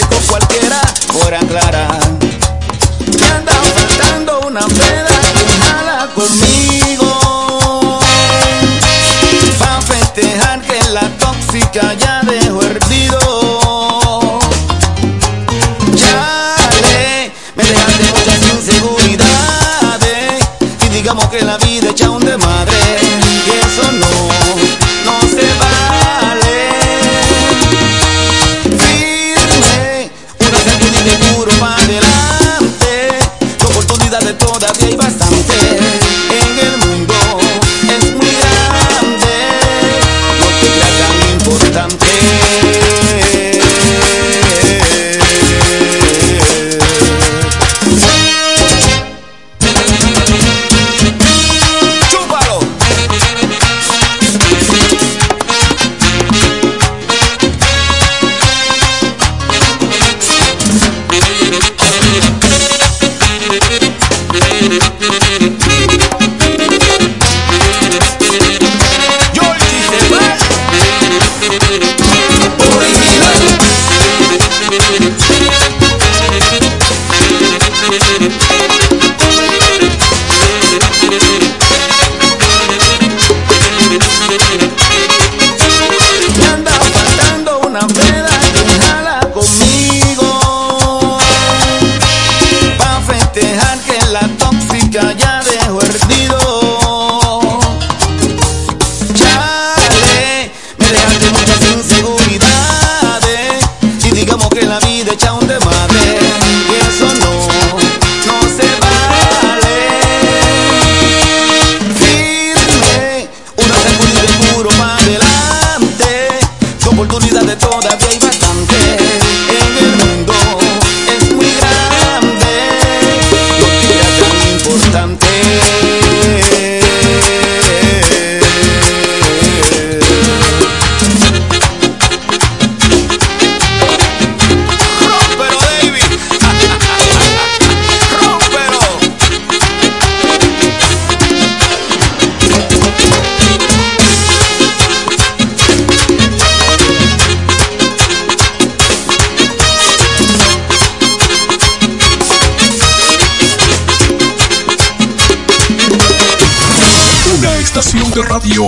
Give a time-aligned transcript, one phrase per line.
[0.00, 0.80] con cualquiera
[1.12, 1.85] por aclarar.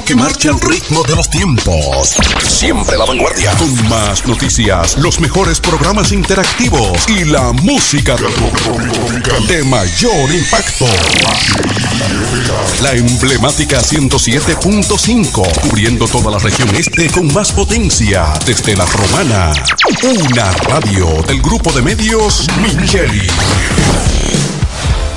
[0.08, 2.16] Que marcha al ritmo de los tiempos.
[2.42, 3.50] Siempre la vanguardia.
[3.58, 8.16] Con más noticias, los mejores programas interactivos y la música
[9.47, 10.86] de mayor impacto.
[12.80, 19.52] La emblemática 107.5, cubriendo toda la región este con más potencia desde la romana.
[20.02, 23.26] Una radio del grupo de medios Micheli.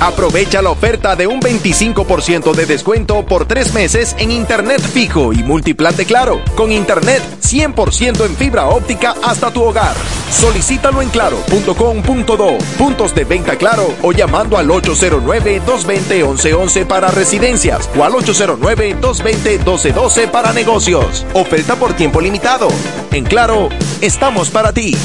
[0.02, 5.44] Aprovecha la oferta de un 25% de descuento por tres meses en Internet fijo y
[5.44, 9.94] multiplan de Claro, con Internet 100% en fibra óptica hasta tu hogar.
[10.28, 18.14] Solicítalo en claro.com.do, puntos de venta Claro o llamando al 809-220-1111 para residencias o al
[18.14, 21.24] 809-220-1212 para negocios.
[21.32, 22.66] Oferta por tiempo limitado.
[23.12, 23.68] En Claro,
[24.00, 24.96] estamos para ti.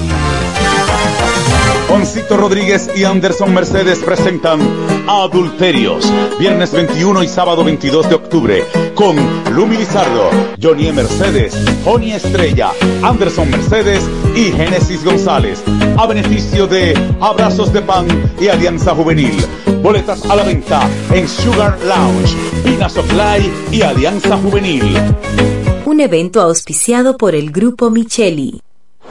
[1.93, 4.59] Juancito Rodríguez y Anderson Mercedes presentan
[5.07, 8.63] Adulterios, viernes 21 y sábado 22 de octubre,
[8.95, 9.15] con
[9.53, 11.55] Lumi Lizardo, Johnny Mercedes,
[11.85, 12.71] Joni Estrella,
[13.03, 15.63] Anderson Mercedes y Génesis González,
[15.95, 18.07] a beneficio de Abrazos de Pan
[18.41, 19.37] y Alianza Juvenil.
[19.83, 24.97] Boletas a la venta en Sugar Lounge, Pina Supply y Alianza Juvenil.
[25.85, 28.63] Un evento auspiciado por el Grupo Micheli.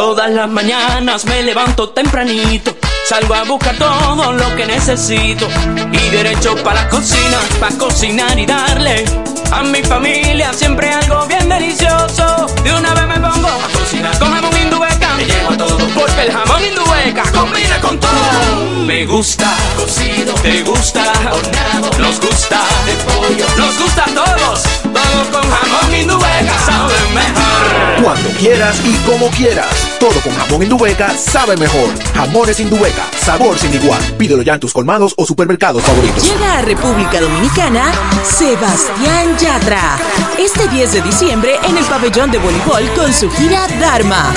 [0.00, 2.74] Todas las mañanas me levanto tempranito,
[3.06, 5.46] salgo a buscar todo lo que necesito.
[5.92, 9.04] Y derecho para la cocina, para cocinar y darle
[9.52, 12.46] a mi familia siempre algo bien delicioso.
[12.64, 14.18] De una vez me pongo a cocinar.
[14.18, 15.76] Con jamón indubeca, me llevo a todo.
[15.76, 18.84] Porque el jamón indubeca combina con todo.
[18.86, 19.54] Me gusta.
[19.76, 21.12] Cocido, te gusta.
[21.30, 22.58] Horneado, nos gusta.
[22.86, 24.69] De pollo, nos gusta a todos.
[25.10, 28.02] Todo con jamón indubeca sabe mejor.
[28.02, 29.66] Cuando quieras y como quieras.
[29.98, 31.90] Todo con jamón Indubeca sabe mejor.
[32.14, 34.00] Jamones Indubeca, sabor sin igual.
[34.16, 36.24] Pídelo ya en tus colmados o supermercados favoritos.
[36.24, 37.92] Llega a República Dominicana
[38.24, 39.98] Sebastián Yatra.
[40.38, 44.32] Este 10 de diciembre en el pabellón de voleibol con su gira Dharma.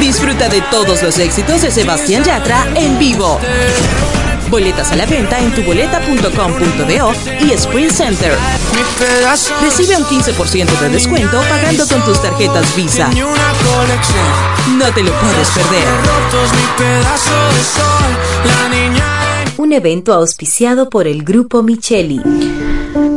[0.00, 3.38] Disfruta de todos los éxitos de Sebastián Yatra en vivo.
[4.50, 8.36] Boletas a la venta en tuboleta.com.do y Sprint Center.
[9.60, 13.08] Recibe un 15% de descuento pagando con tus tarjetas Visa.
[14.78, 15.84] No te lo puedes perder.
[19.58, 22.20] Un evento auspiciado por el Grupo Micheli.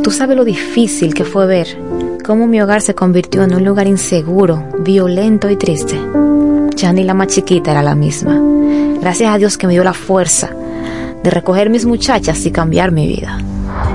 [0.02, 1.78] Tú sabes lo difícil que fue ver
[2.24, 6.00] cómo mi hogar se convirtió en un lugar inseguro, violento y triste.
[6.74, 8.40] Ya ni la más chiquita era la misma.
[9.00, 10.50] Gracias a Dios que me dio la fuerza
[11.22, 13.38] de recoger mis muchachas y cambiar mi vida.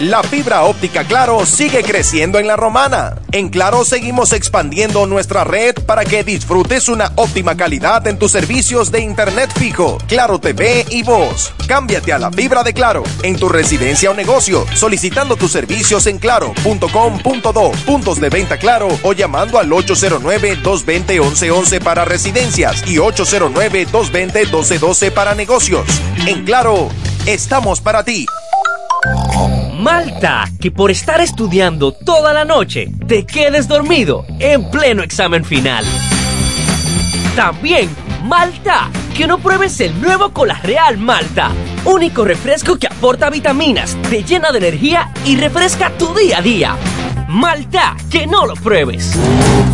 [0.00, 3.16] La fibra óptica Claro sigue creciendo en la romana.
[3.32, 8.92] En Claro seguimos expandiendo nuestra red para que disfrutes una óptima calidad en tus servicios
[8.92, 11.52] de internet fijo, Claro TV y voz.
[11.66, 16.18] Cámbiate a la fibra de Claro en tu residencia o negocio, solicitando tus servicios en
[16.18, 25.88] claro.com.do, puntos de venta Claro o llamando al 809-220-1111 para residencias y 809-220-1212 para negocios.
[26.24, 26.88] En Claro,
[27.26, 28.26] estamos para ti.
[29.78, 35.84] Malta, que por estar estudiando toda la noche te quedes dormido en pleno examen final.
[37.36, 37.88] También
[38.24, 41.52] Malta, que no pruebes el nuevo Cola Real Malta,
[41.84, 46.76] único refresco que aporta vitaminas, te llena de energía y refresca tu día a día.
[47.28, 49.14] Malta, que no lo pruebes.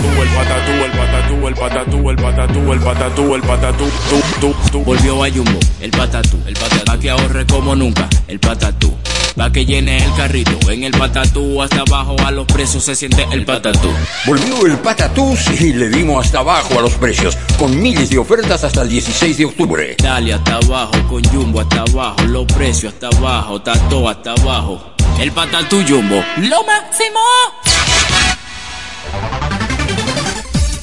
[0.00, 4.84] El patatú, el patatú, el patatú, el patatú, el patatú, el patatú, tú, tú, tú.
[4.84, 6.84] Volvió a Jumbo, el patatú, el patatú.
[6.84, 8.94] Pa' que ahorre como nunca, el patatú.
[9.36, 13.26] Pa' que llene el carrito, en el patatú hasta abajo a los precios se siente
[13.30, 13.88] el patatú.
[14.26, 18.64] Volvió el patatús y le dimos hasta abajo a los precios, con miles de ofertas
[18.64, 19.96] hasta el 16 de octubre.
[20.02, 24.94] Dale hasta abajo, con Jumbo hasta abajo, los precios hasta abajo, todo hasta abajo.
[25.18, 27.20] El patatú Jumbo, lo máximo.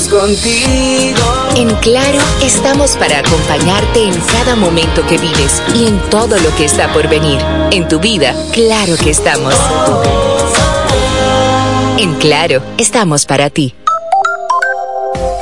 [0.09, 1.19] contigo.
[1.57, 6.65] En Claro, estamos para acompañarte en cada momento que vives y en todo lo que
[6.65, 7.41] está por venir.
[7.71, 9.55] En tu vida, claro que estamos.
[11.99, 13.75] En Claro, estamos para ti.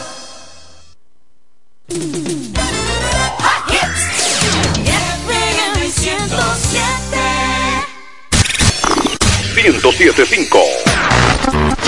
[10.00, 10.99] 1075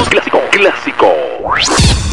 [0.09, 2.10] Clásico, clásico.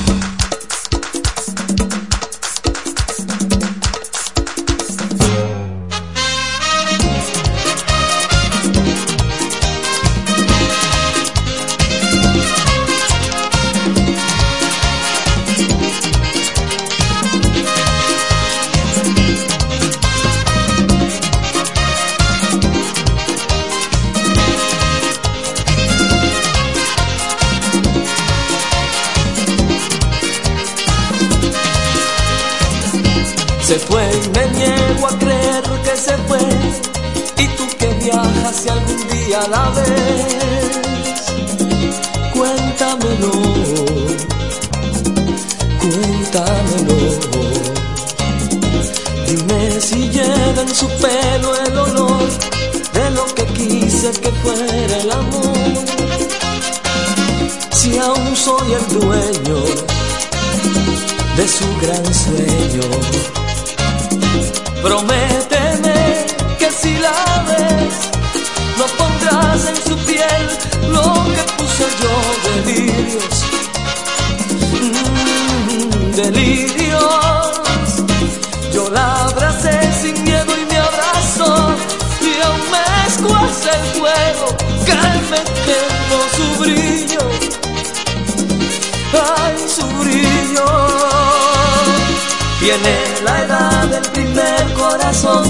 [39.29, 40.71] Algún día la ves,
[42.33, 43.33] cuéntamelo,
[45.81, 46.99] cuéntamelo.
[49.27, 52.29] Dime si lleva en su pelo el olor
[52.93, 55.57] de lo que quise que fuera el amor.
[57.73, 59.65] Si aún soy el dueño
[61.37, 62.83] de su gran sueño.
[64.83, 66.27] Prométeme
[66.59, 67.95] que si la ves,
[68.79, 68.87] no
[69.31, 70.49] en su piel
[70.91, 72.15] lo que puse yo
[72.49, 73.45] delirios,
[74.81, 77.91] mm, delirios.
[78.73, 81.75] Yo la abracé sin miedo y me abrazó
[82.23, 84.47] y aún me escuece el fuego
[84.87, 84.95] que
[85.31, 87.23] me quemó su brillo,
[89.13, 90.69] ay su brillo.
[92.61, 95.45] Tiene la edad del primer corazón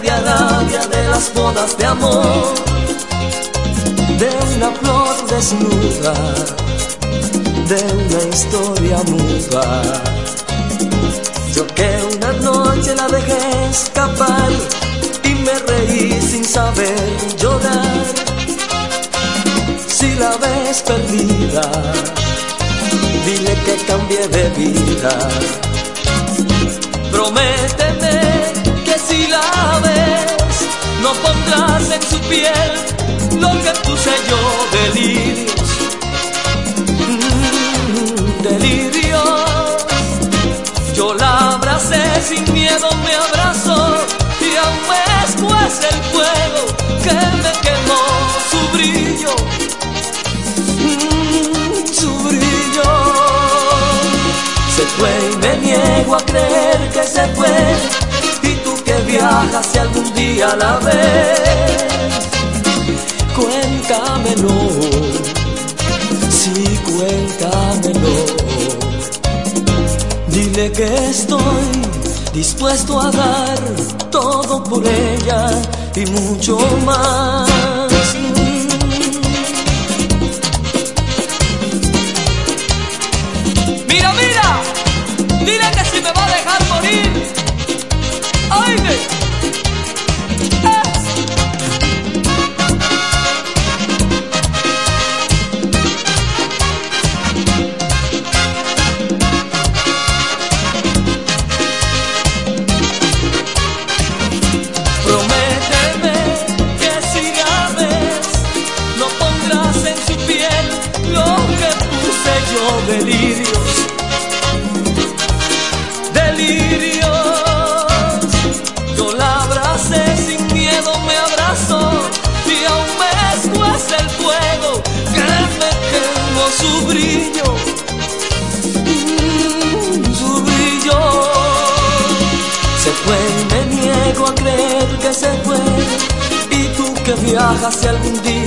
[0.00, 2.54] del rey de las bodas de amor,
[4.18, 6.14] de una flor desnuda,
[7.68, 9.92] de una historia muda.
[11.54, 14.50] Yo que una noche la dejé escapar
[15.24, 18.04] y me reí sin saber llorar.
[19.86, 21.70] Si la ves perdida,
[23.26, 25.18] dile que cambie de vida.
[27.10, 27.49] Prométeme
[31.52, 32.72] en su piel
[33.40, 34.38] lo que puse yo,
[34.78, 35.70] delirios,
[37.08, 39.84] mm, delirios.
[40.94, 43.96] Yo la abracé sin miedo, me abrazó
[44.40, 44.80] y aún
[45.24, 46.62] después el fuego
[47.02, 48.02] que me quemó
[48.50, 49.34] su brillo,
[50.78, 52.90] mm, su brillo.
[54.76, 58.09] Se fue y me niego a creer que se fue.
[59.40, 61.40] Viajas si algún día la ves,
[63.34, 64.48] cuéntamelo,
[66.28, 68.16] sí, cuéntamelo.
[70.28, 71.40] Dile que estoy
[72.34, 73.58] dispuesto a dar
[74.10, 75.50] todo por ella
[75.96, 77.89] y mucho más.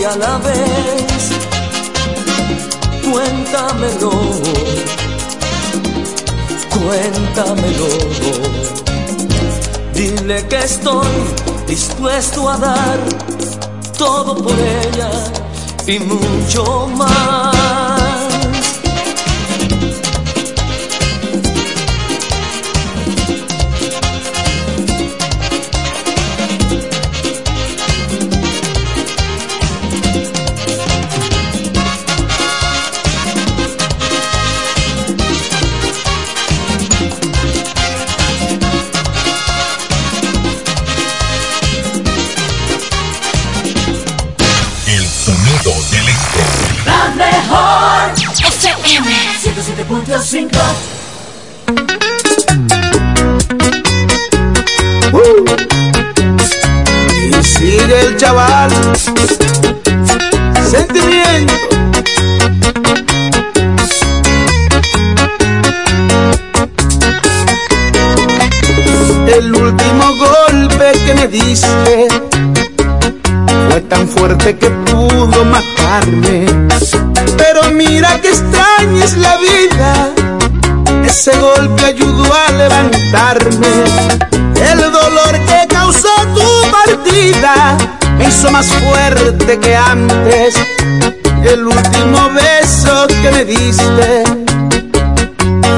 [0.04, 1.32] Día la ves,
[3.10, 4.12] cuéntamelo
[6.76, 7.88] cuéntamelo.
[9.94, 11.08] Dile que estoy
[11.68, 13.00] dispuesto a dar
[13.98, 15.12] todo por ella
[15.88, 18.03] y mucho más.
[58.24, 58.72] Chaval.
[60.72, 61.54] Sentimiento.
[69.28, 72.08] El último golpe que me diste
[73.70, 76.46] fue tan fuerte que pudo matarme.
[77.38, 80.10] Pero mira que extraña es la vida.
[81.06, 83.74] Ese golpe ayudó a levantarme.
[84.72, 87.78] El dolor que causó tu partida
[88.52, 90.56] más fuerte que antes.
[91.44, 94.24] El último beso que me diste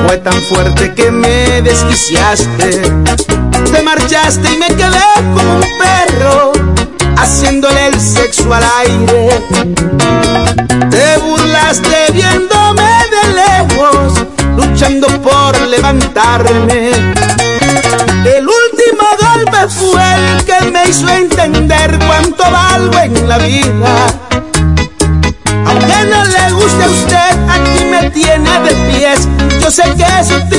[0.05, 2.81] fue tan fuerte que me desquiciaste.
[3.71, 5.03] Te marchaste y me quedé
[5.35, 6.51] como un perro
[7.17, 9.29] haciéndole el sexo al aire.
[10.89, 16.91] Te burlaste viéndome de lejos, luchando por levantarme.
[19.69, 24.07] Fue el que me hizo entender cuánto valgo en la vida.
[25.65, 29.27] Aunque no le guste a usted, aquí me tiene de pies.
[29.61, 30.49] Yo sé que es un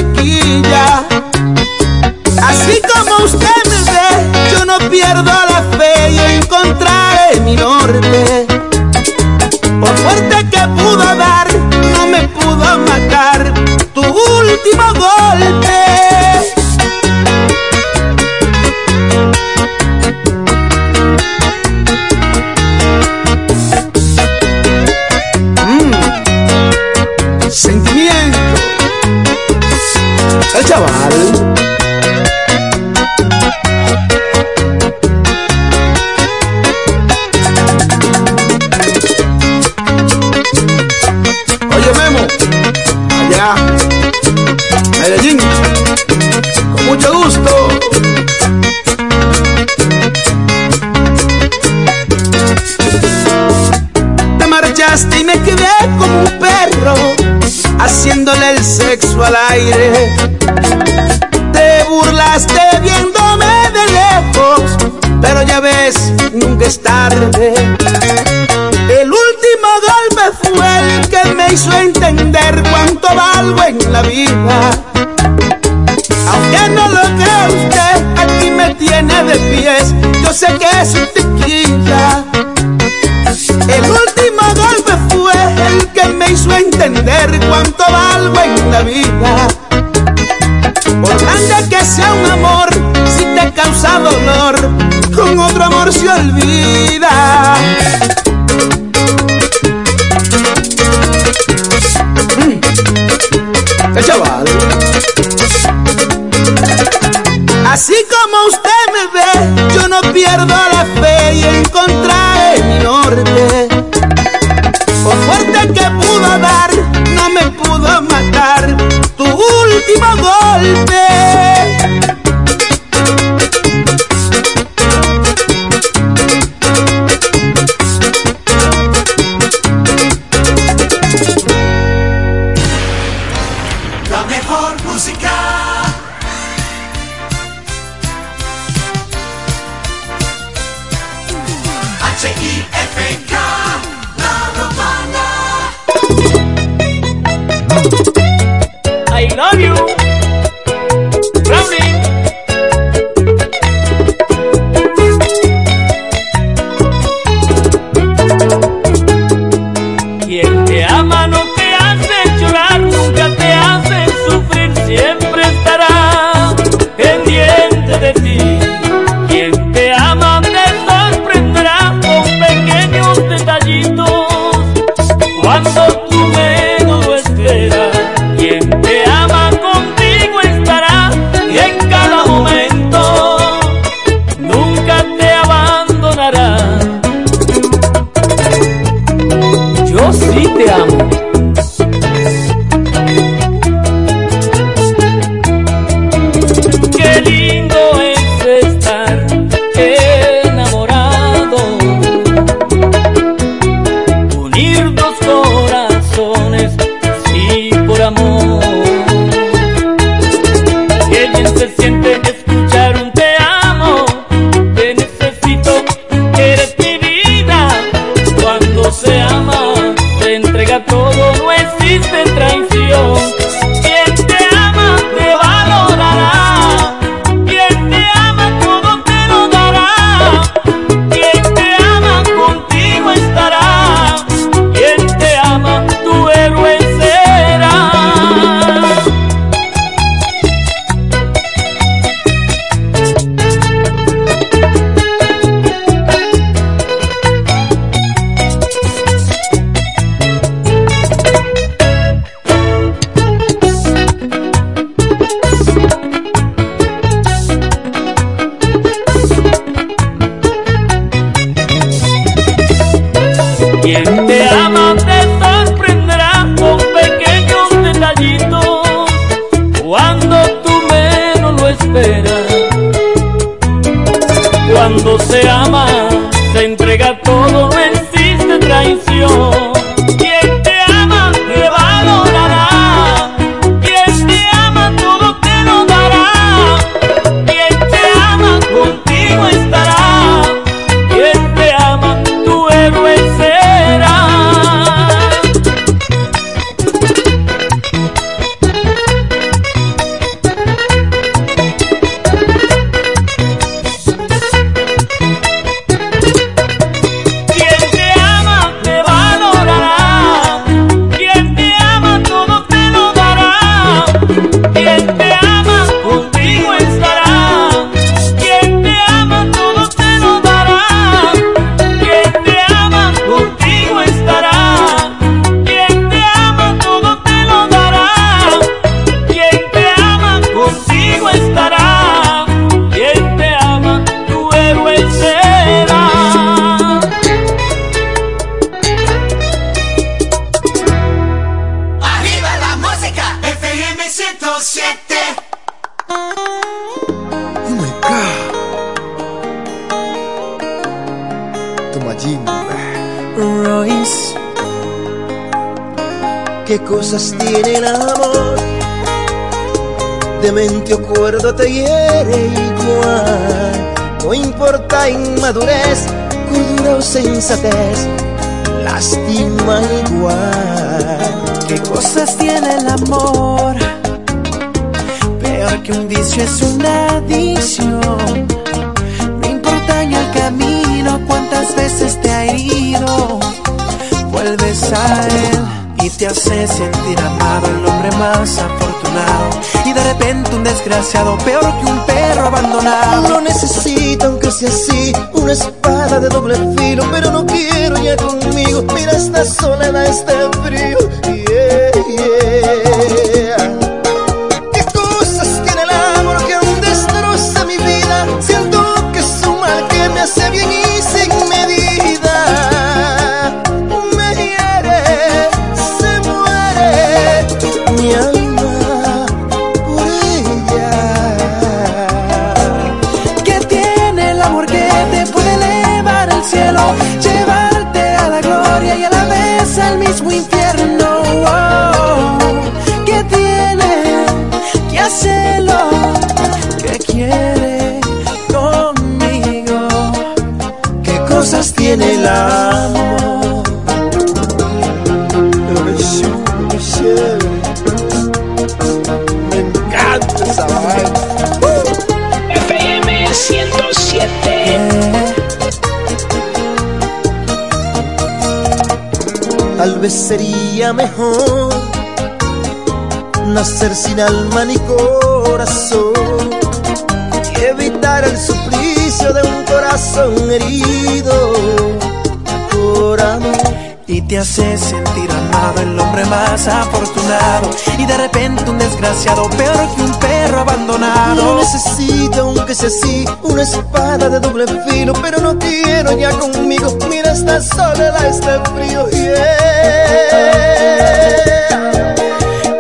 [474.37, 477.71] te hace sentir amado, el hombre más afortunado.
[477.97, 481.43] Y de repente un desgraciado, peor que un perro abandonado.
[481.43, 485.15] No necesito, aunque sea así, una espada de doble filo.
[485.23, 486.99] Pero no quiero ya conmigo.
[487.09, 489.09] Mira esta soledad, este frío.
[489.09, 489.37] Yeah.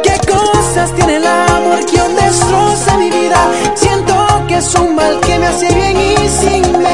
[0.02, 3.38] ¿Qué cosas tiene el amor que aún destroza mi vida?
[3.76, 4.14] Siento
[4.46, 6.85] que es un mal que me hace bien y sin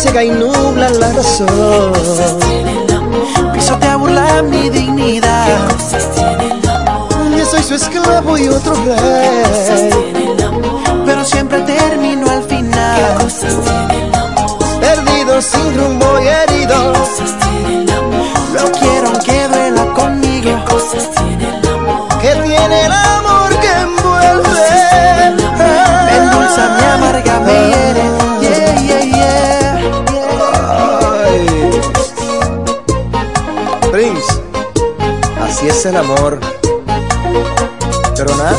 [0.00, 1.92] ciega y nublan la razón.
[3.52, 5.46] Pisotea burlar mi dignidad.
[7.36, 10.09] Yo soy su esclavo y otro rey.
[35.80, 36.38] es el amor.
[38.14, 38.58] Pero nada,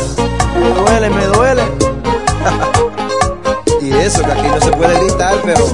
[0.58, 1.62] me duele, me duele.
[3.80, 5.64] y eso, que aquí no se puede gritar, pero...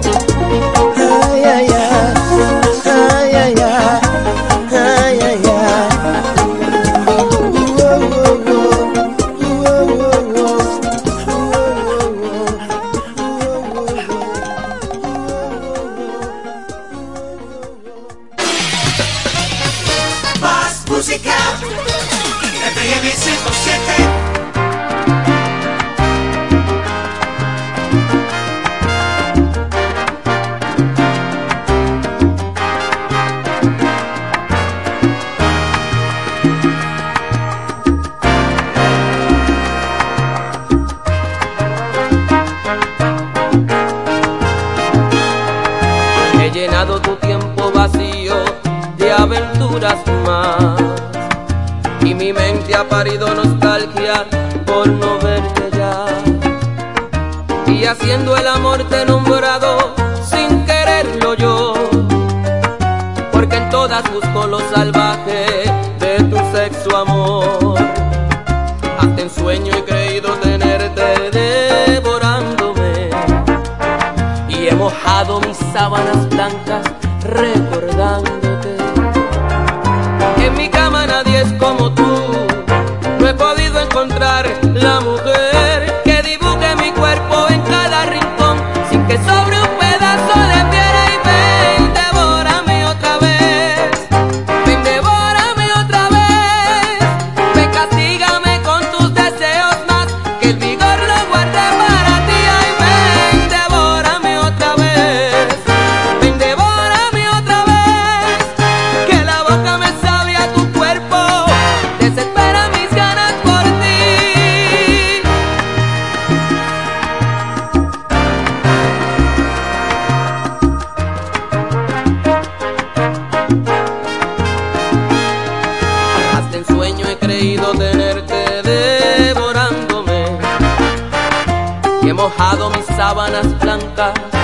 [132.18, 134.37] mojado mis sábanas blancas.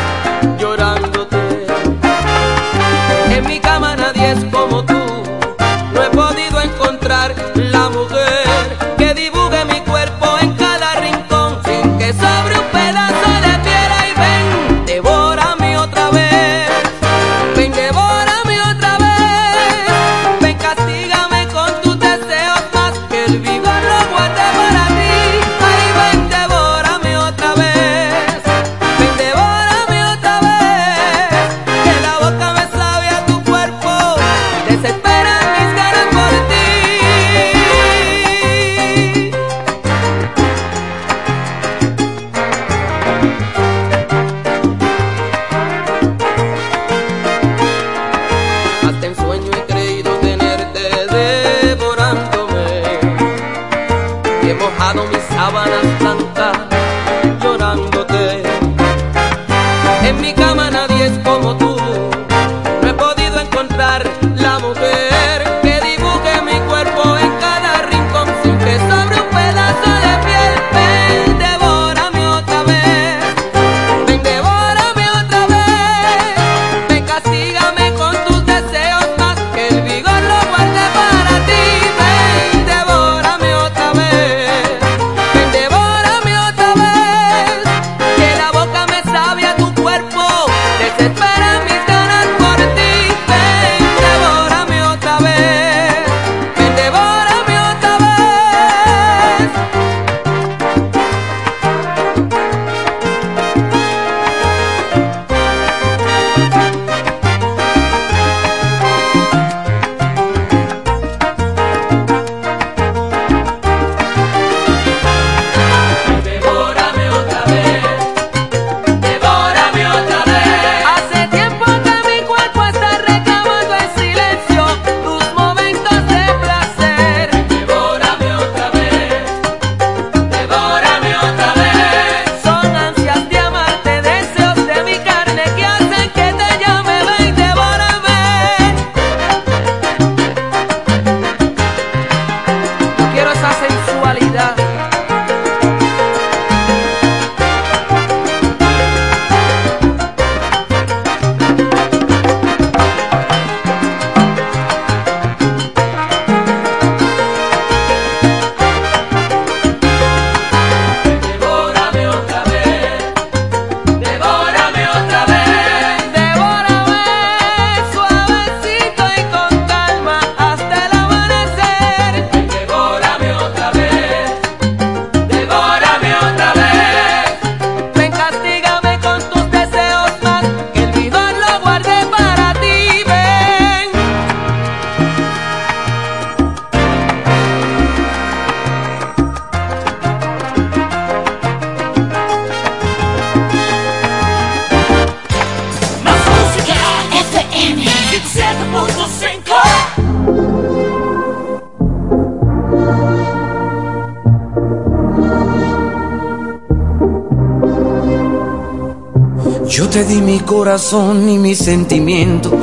[210.65, 212.54] corazón y mis sentimientos.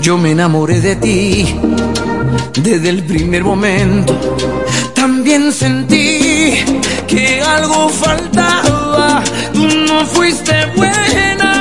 [0.00, 1.46] Yo me enamoré de ti
[2.60, 4.18] desde el primer momento.
[4.96, 6.56] También sentí
[7.06, 9.22] que algo faltaba.
[9.52, 11.59] Tú no fuiste buena.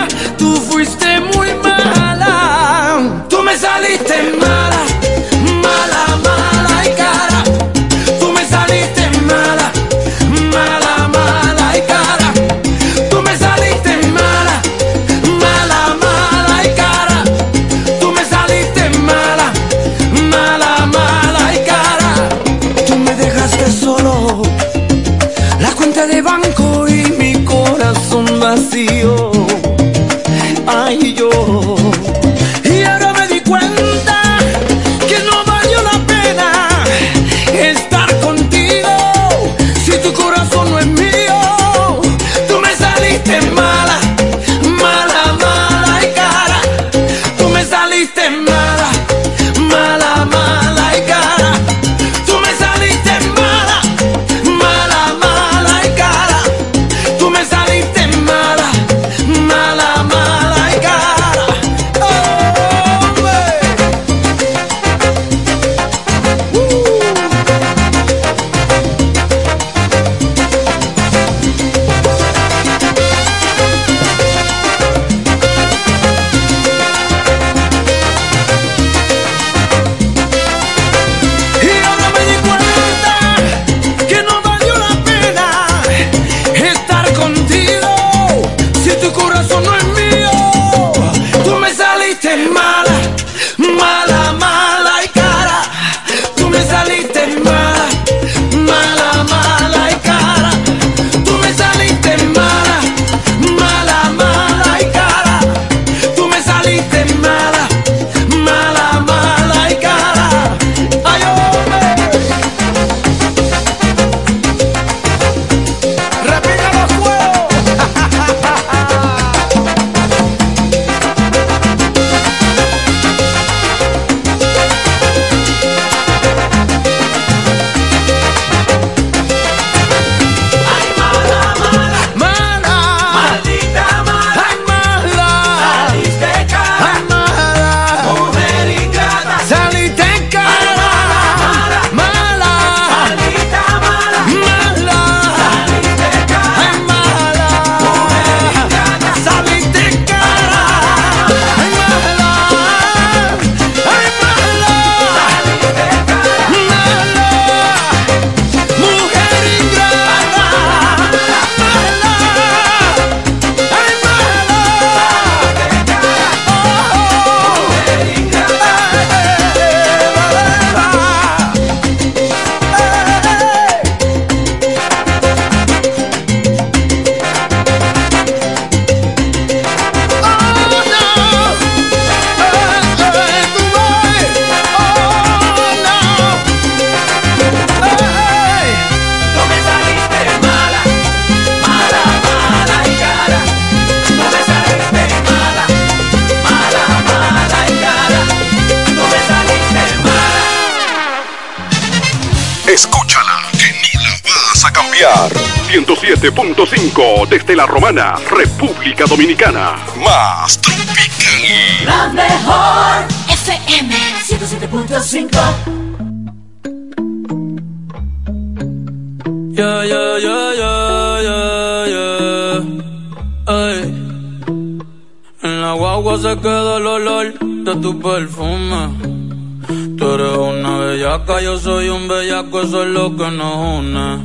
[232.42, 234.24] Bellaco, eso es lo que nos une.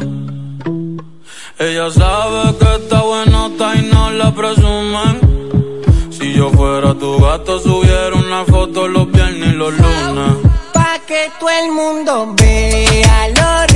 [1.59, 6.11] Ella sabe que está buenota y no la presumen.
[6.11, 10.37] Si yo fuera tu gato, subiera una foto los viernes y los lunes.
[10.73, 13.74] Pa' que todo el mundo vea lo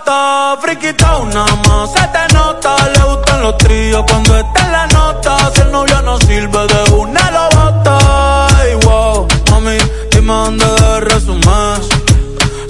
[0.00, 0.58] bebesota.
[0.60, 2.76] Friquita una más, se te nota.
[2.94, 5.52] Le gustan los tríos cuando está en la nota.
[5.54, 8.46] Si el novio no sirve de una lo bota.
[8.58, 9.78] Ay, wow, mami,
[10.10, 11.80] dime dónde resumir.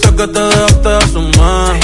[0.03, 1.81] Sé que te dejaste de asumir.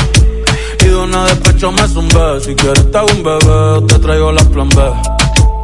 [0.81, 2.41] Y de una despecho me zumbé.
[2.41, 4.93] Si quieres te hago un bebé, te traigo la plan B.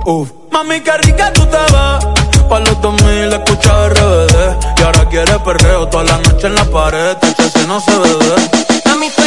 [0.06, 0.30] Uf.
[0.50, 2.48] Mami, qué rica tú te ves.
[2.48, 4.78] Pa' los 2000 escucha RBD.
[4.78, 7.16] Y ahora quieres perreo toda la noche en la pared.
[7.38, 8.61] Este no se ve.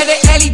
[0.07, 0.53] Eres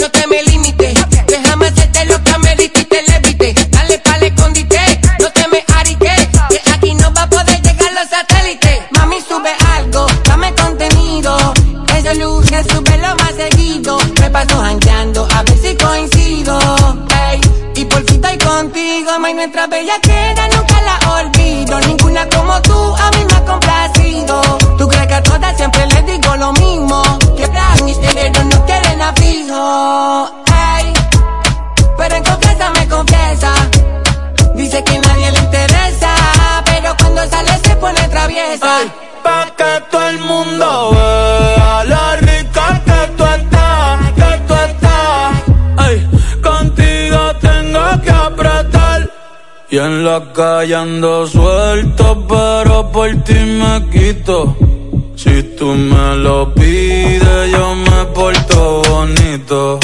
[0.00, 0.94] no te me limites.
[1.28, 3.54] Déjame hacerte lo que me diste y te levite.
[3.70, 4.80] Dale pa'l escondite,
[5.20, 6.28] no te me ariques.
[6.48, 8.80] Que aquí no va a poder llegar los satélites.
[8.90, 11.54] Mami, sube algo, dame contenido.
[11.96, 13.98] Ese lunes sube lo más seguido.
[14.20, 16.58] Me paso jangueando a ver si coincido.
[17.76, 20.48] Y por fin estoy contigo, may nuestra bella queda,
[38.58, 38.80] cabeza.
[38.80, 38.90] Ey,
[39.22, 45.88] pa' que todo el mundo vea la rica que tú estás, que tú estás.
[45.88, 45.96] Ey,
[46.42, 49.10] contigo tengo que apretar.
[49.70, 54.56] Y en la calle ando suelto, pero por ti me quito.
[55.16, 59.78] Si tú me lo pides, yo me porto bonito.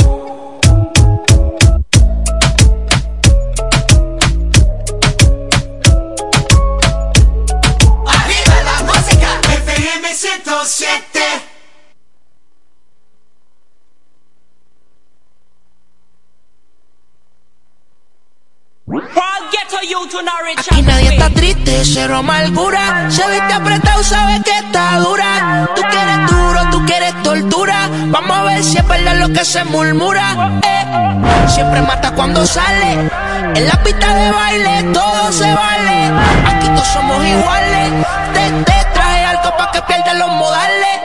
[19.85, 23.11] Aquí nadie está triste, cero amargura.
[23.11, 25.69] Se viste apretado, sabes que está dura.
[25.77, 27.91] Tú quieres duro, tú quieres tortura.
[28.07, 30.59] Vamos a ver si es verdad lo que se murmura.
[30.63, 33.11] Eh, siempre mata cuando sale.
[33.55, 36.13] En la pista de baile todo se vale.
[36.47, 37.91] Aquí todos somos iguales.
[38.33, 41.04] Te, te traje algo para que pierdas los modales.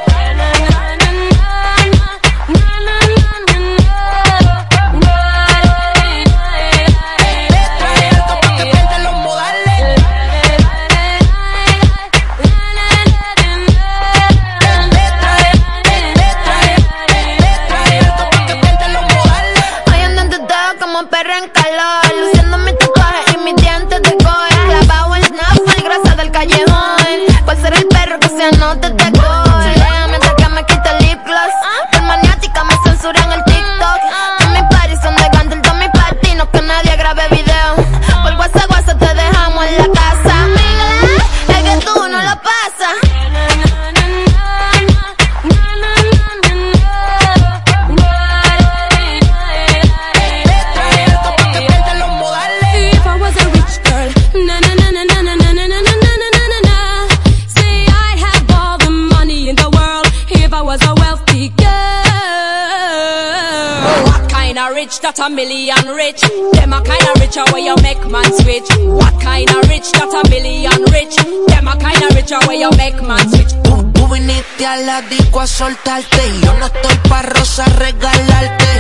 [65.16, 66.22] that a million rich.
[66.53, 68.70] Them a kind of richer where you make man switch.
[68.86, 71.16] What kind of rich that a million rich?
[71.49, 73.53] Them a kind of richer where you make man switch.
[73.64, 78.72] Tú, tú viniste a la disco a soltarte yo no estoy pa' rosa regalarte.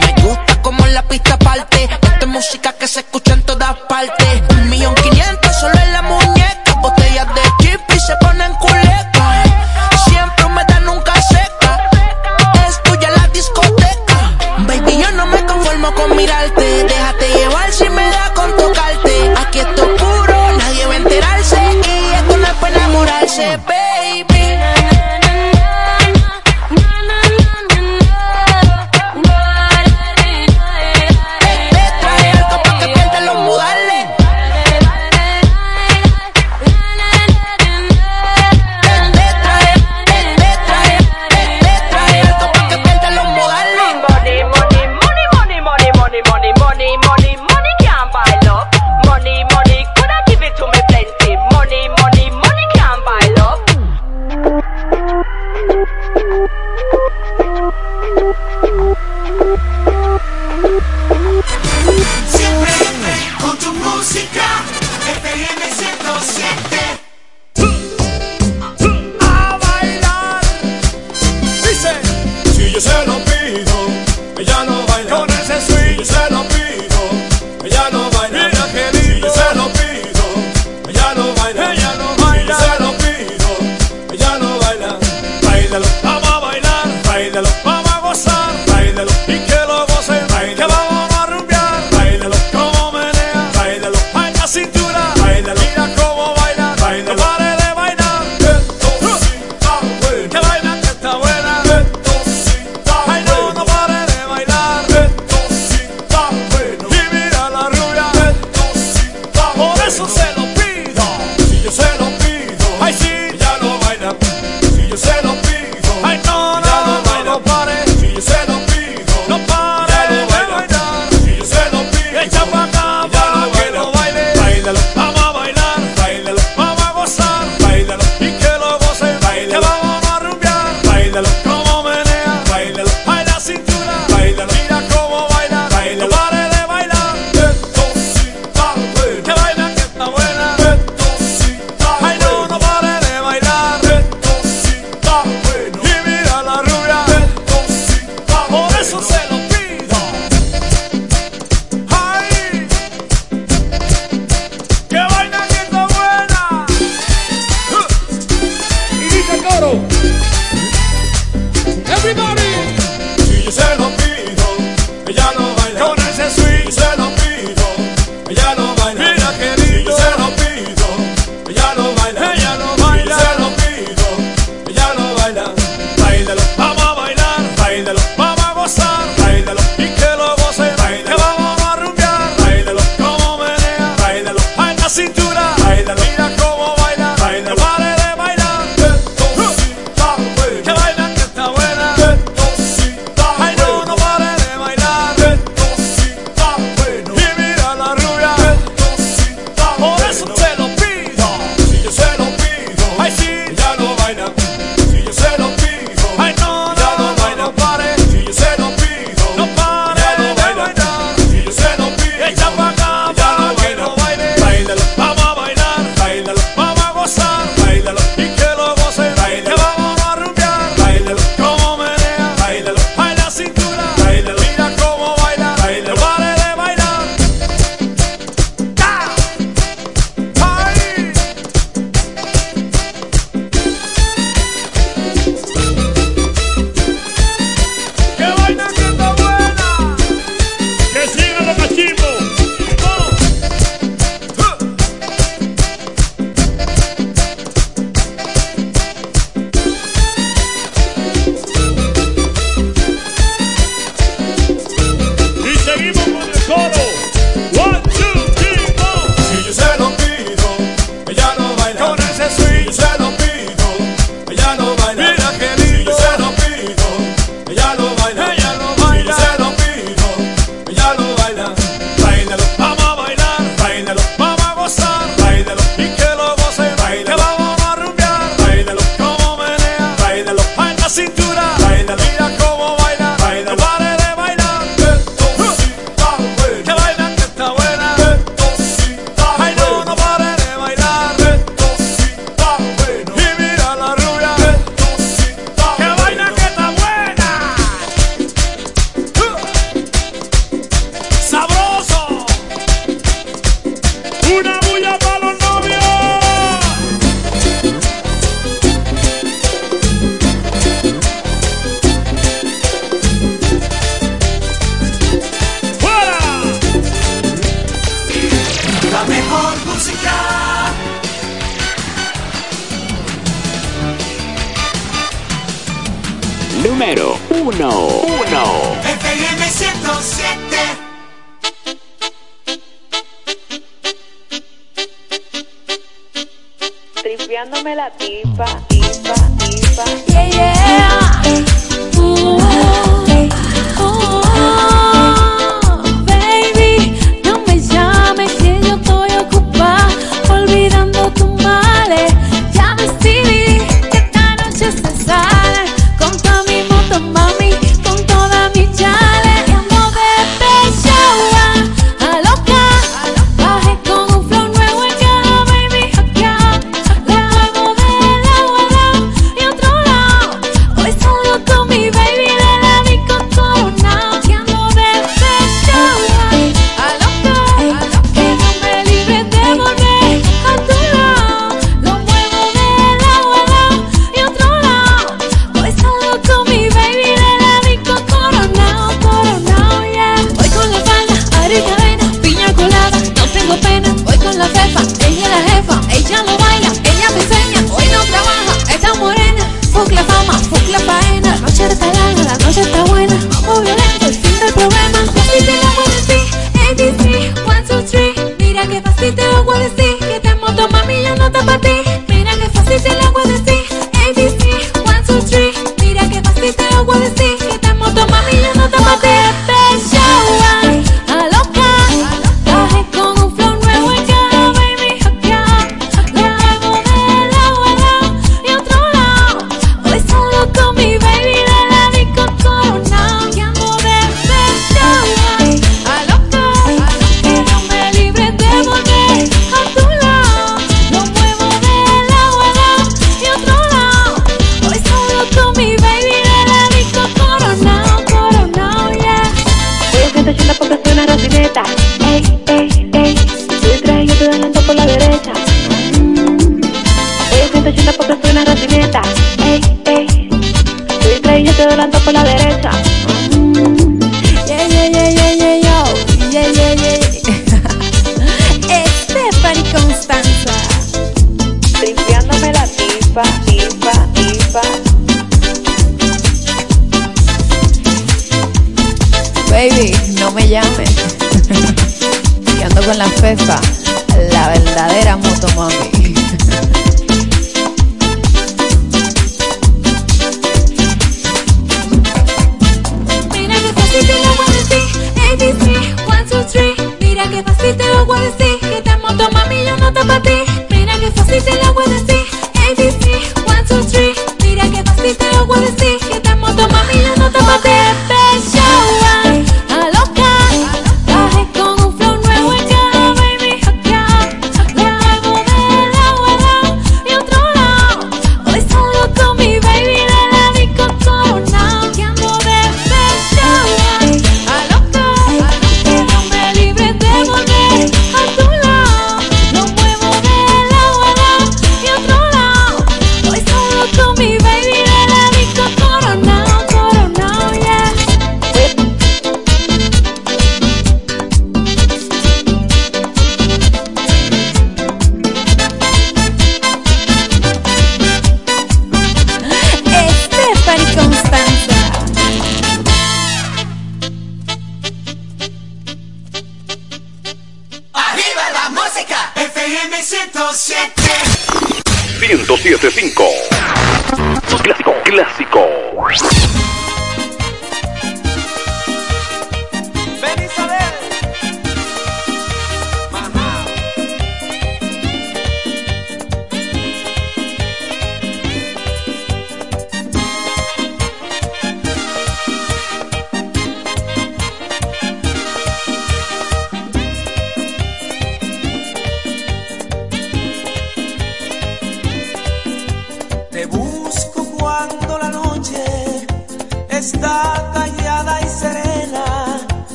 [0.00, 1.84] Me gusta como la pista parte.
[1.84, 4.42] Esta es música que se escucha en todas partes.
[4.50, 5.43] Un millón quinientos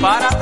[0.00, 0.39] para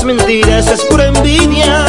[0.00, 1.84] puras mentiras, es pura envidia.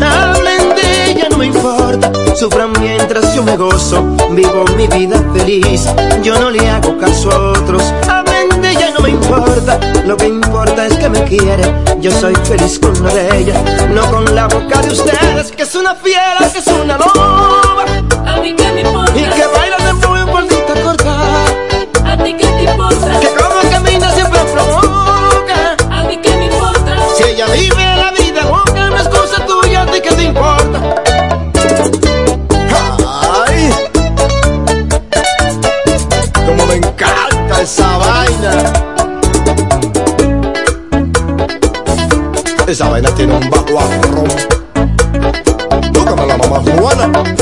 [0.00, 2.12] Hablen de ella, no me importa.
[2.36, 5.86] Sufran mientras yo me gozo, vivo mi vida feliz.
[6.22, 7.82] Yo no le hago caso a otros.
[8.08, 9.78] Hablen de ella, no me importa.
[10.06, 11.62] Lo que importa es que me quiere.
[12.00, 15.74] Yo soy feliz con la de ella, no con la boca de ustedes, que es
[15.74, 17.45] una fiera, que es una loca.
[42.76, 44.24] Esa vaina tiene un bajo afro.
[45.94, 47.35] Tócame la mamá cubana.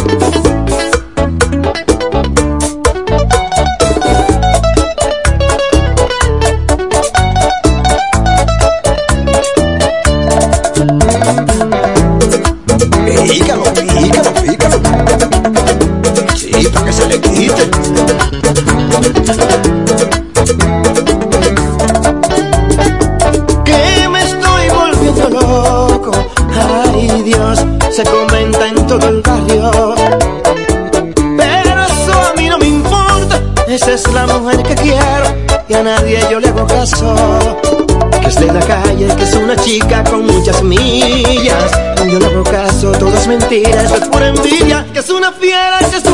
[43.49, 46.14] mentira, es pura envidia, que es una fiera, que es una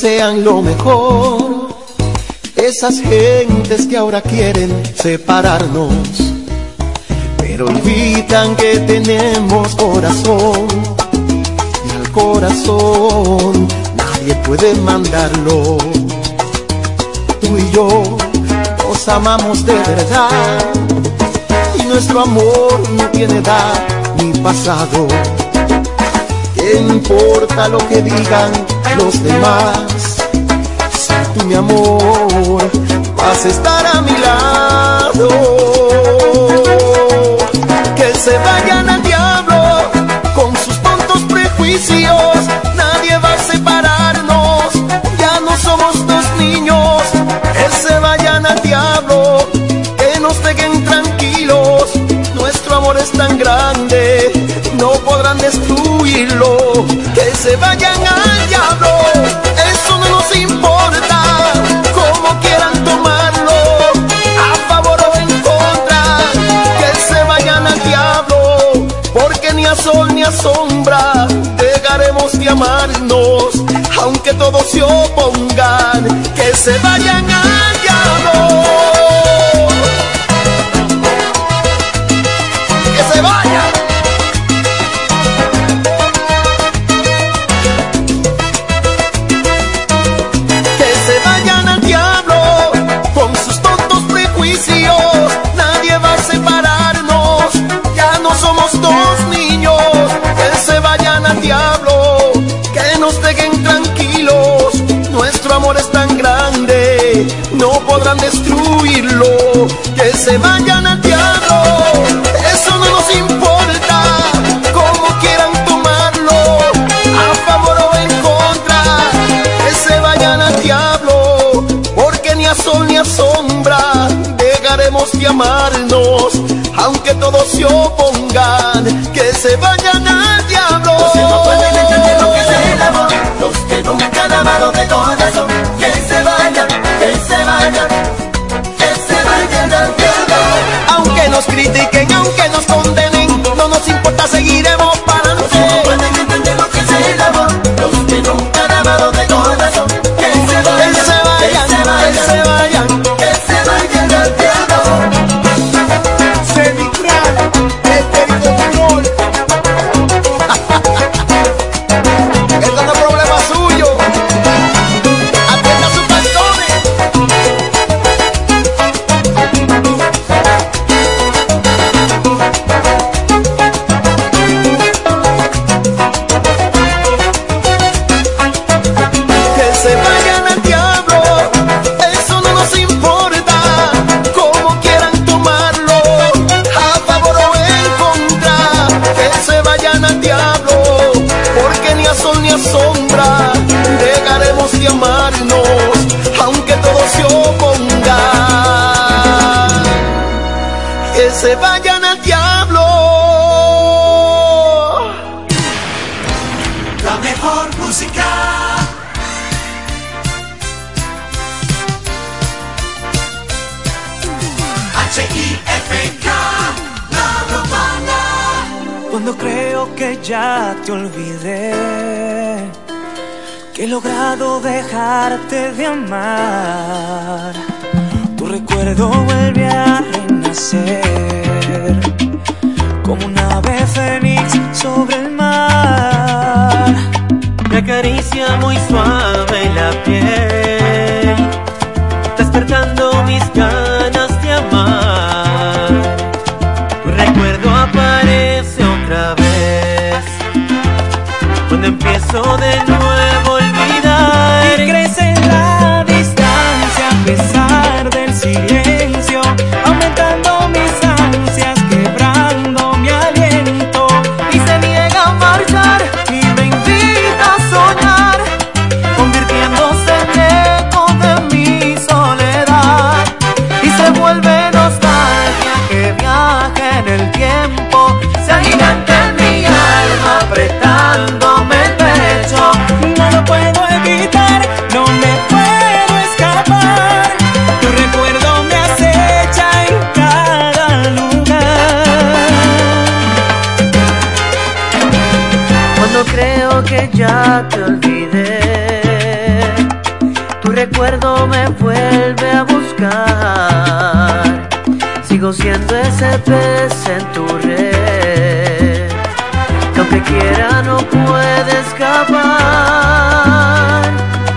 [0.00, 1.70] desean lo mejor.
[2.54, 5.98] Esas gentes que ahora quieren separarnos,
[7.36, 10.68] pero olvidan que tenemos corazón.
[11.84, 15.78] Y al corazón nadie puede mandarlo.
[17.40, 18.16] Tú y yo
[18.86, 20.60] nos amamos de verdad.
[21.74, 23.74] Y nuestro amor no tiene edad
[24.16, 25.08] ni pasado.
[26.54, 28.52] ¿Qué importa lo que digan
[28.96, 29.87] los demás?
[31.44, 32.70] mi amor,
[33.16, 35.28] vas a estar a mi lado.
[37.96, 39.90] Que se vayan al diablo
[40.34, 42.36] con sus tontos prejuicios,
[42.74, 44.72] nadie va a separarnos,
[45.18, 47.02] ya no somos dos niños.
[47.52, 49.38] Que se vayan al diablo,
[49.96, 51.90] que nos dejen tranquilos,
[52.34, 54.32] nuestro amor es tan grande,
[54.78, 56.86] no podrán destruirlo.
[57.14, 58.17] Que se vayan a
[74.00, 77.57] aunque todos se opongan, que se vayan a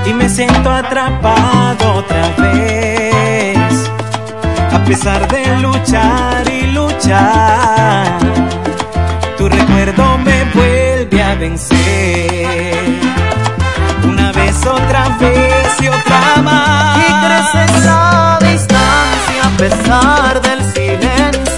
[0.06, 3.90] y me siento atrapado otra vez.
[4.74, 8.20] A pesar de luchar y luchar,
[9.38, 12.78] tu recuerdo me vuelve a vencer.
[14.04, 16.98] Una vez, otra vez y otra más.
[16.98, 21.51] Y crece la distancia a pesar del silencio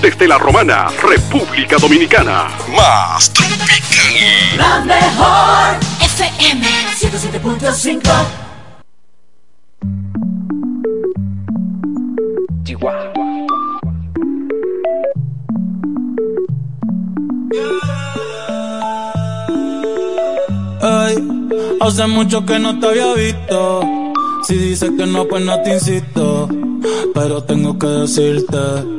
[0.00, 2.48] desde la Romana, República Dominicana.
[2.74, 4.56] Más tropical.
[4.56, 8.10] La mejor FM 107.5.
[12.64, 13.12] Chihuahua.
[20.80, 21.16] Hey,
[21.80, 23.82] hace mucho que no te había visto.
[24.44, 26.48] Si dices que no, pues no te insisto.
[27.12, 28.95] Pero tengo que decirte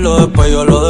[0.00, 0.89] hacerlo, después yo lo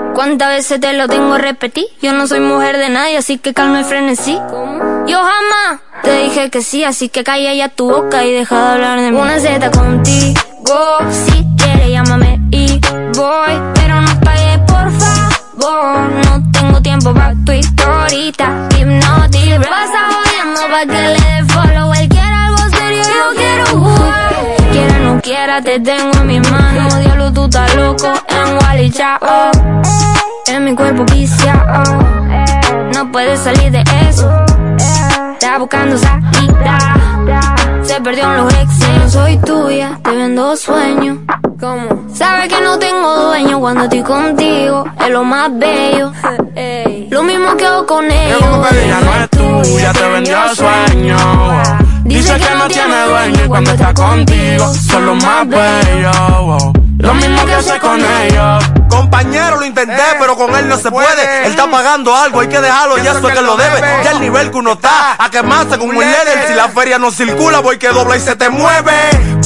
[0.13, 1.85] ¿cuántas veces te lo tengo que repetir?
[2.01, 4.33] Yo no soy mujer de nadie, así que calma y frenesí.
[5.07, 8.71] Yo jamás te dije que sí, así que calla ya tu boca y deja de
[8.73, 9.17] hablar de mí.
[9.17, 12.79] Una Z contigo, si quieres llámame y
[13.15, 16.09] voy, pero no pagues por favor.
[16.25, 19.69] No tengo tiempo para tu historita, hipnotic.
[19.69, 21.50] Pasa jodiendo pa' que le
[25.21, 26.99] Quiera te tengo en mis manos.
[26.99, 29.19] Diablo, tú estás loco en Wally Chao.
[30.47, 31.83] En mi cuerpo viciado.
[32.93, 34.29] No puedes salir de eso.
[35.33, 36.95] Está buscando salida.
[37.83, 38.97] Se perdió en los exes.
[38.97, 41.19] No soy tuya, te vendo sueños.
[41.59, 42.07] ¿Cómo?
[42.13, 44.85] Sabes que no tengo dueño cuando estoy contigo.
[44.99, 46.11] Es lo más bello.
[47.11, 48.41] Lo mismo que hago con ellos.
[48.71, 51.80] Ella no es tuya, te vendió sueño.
[52.13, 56.73] Dice que no tiene dueño y cuando está contigo son los más bellos.
[56.97, 58.80] Lo mismo que hace con ellos.
[58.91, 61.45] Compañero, lo intenté, pero con él no se puede.
[61.45, 63.79] Él está pagando algo, hay que dejarlo, ya eso es que lo debe.
[64.03, 66.47] Ya el nivel que uno está, a quemarse con un líder.
[66.47, 68.91] Si la feria no circula, voy que dobla y se te mueve.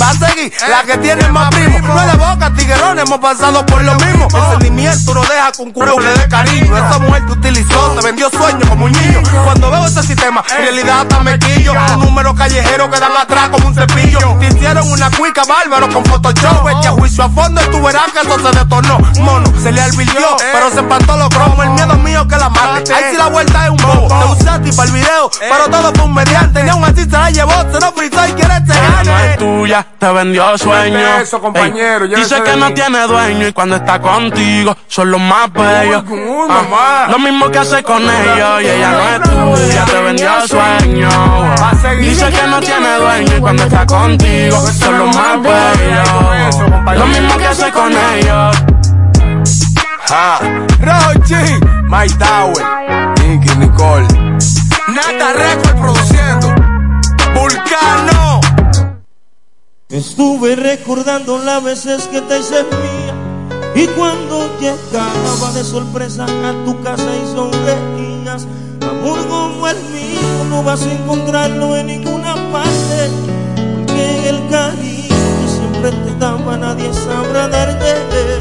[0.02, 1.80] Va a seguir la que tiene más primo.
[1.80, 4.28] No es de boca, tiguerón, hemos pasado por lo mismo.
[4.34, 6.78] El sentimiento no deja con curo le dé cariño.
[6.78, 9.22] Esa mujer te utilizó, te vendió sueños como un niño.
[9.44, 11.74] Cuando veo ese sistema, en realidad hasta me quillo.
[11.94, 14.20] Un número callejero que dan atrás como un cepillo.
[14.40, 16.68] Te hicieron una cuica bárbaro con Photoshop.
[16.80, 18.98] Echa juicio a fondo y tú verás que eso se detonó.
[19.36, 21.66] Mono, se le advirtió, pero se espantó los cromos.
[21.66, 22.94] El miedo mío que la mate.
[22.94, 24.08] Ahí sí la vuelta es un bobo.
[24.08, 26.64] Te usé a ti para el video, pero todo fue un mediante.
[26.64, 28.74] Ni aún así se la llevó, se lo fritó y quiere este
[29.06, 31.00] no es tuya, te vendió sueño.
[31.22, 36.04] eso, compañero, dice que no tiene dueño y cuando está contigo son los más bellos.
[36.50, 41.10] Ah, lo mismo que hace con ellos y ella no es tuya, te vendió sueño.
[42.00, 46.98] Dice que no tiene dueño y cuando está contigo son los más bellos.
[46.98, 48.75] Lo mismo que hace con ellos.
[50.12, 50.40] Ah,
[50.80, 51.60] Rochi,
[51.90, 52.62] My Tower,
[53.24, 54.08] Nicky Nicole.
[54.94, 56.48] Nata Record produciendo.
[57.34, 58.40] Vulcano.
[59.90, 63.16] Estuve recordando las veces que te hice mía
[63.74, 68.48] y cuando llegaba de sorpresa a tu casa y sonreías.
[68.88, 73.10] Amor como el mío no vas a encontrarlo en ninguna parte,
[73.56, 78.35] porque el cariño que siempre te daba nadie sabrá darte.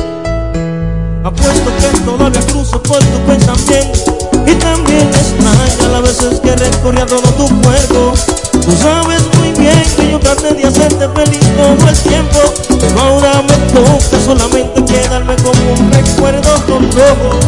[1.24, 7.22] Apuesto que todavía cruzo por tu pensamiento y también extraña las veces que recorría todo
[7.22, 8.12] tu cuerpo.
[8.52, 12.40] Tú sabes muy bien que yo traté de hacerte feliz todo el tiempo,
[12.78, 17.38] pero ahora me toca solamente quedarme como un recuerdo rojo.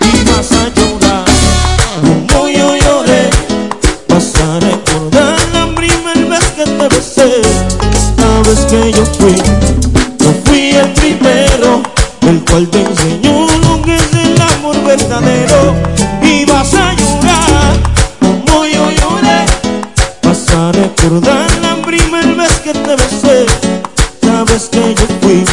[0.00, 1.24] Y vas a llorar
[2.32, 3.28] como yo lloré,
[4.08, 4.60] vas a
[5.52, 7.42] la primera vez que te besé.
[8.16, 9.36] Sabes que yo fui,
[10.18, 11.49] yo fui el primero,
[12.30, 15.74] el cual te enseñó lo que es el amor verdadero.
[16.22, 17.72] Y vas a llorar
[18.20, 19.40] como yo lloré,
[20.22, 23.46] vas a recordar la primera vez que te besé.
[24.22, 25.44] Sabes que yo fui,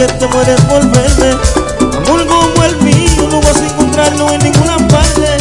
[0.00, 1.30] que te mueres por verme
[2.06, 5.36] Amor como el mío no vas a encontrarlo en ninguna parte.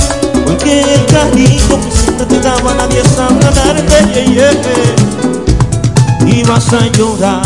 [0.45, 6.25] Porque el cariño que siempre te daba nadie sabrá darte yeah, yeah.
[6.27, 7.41] Y vas a llorar.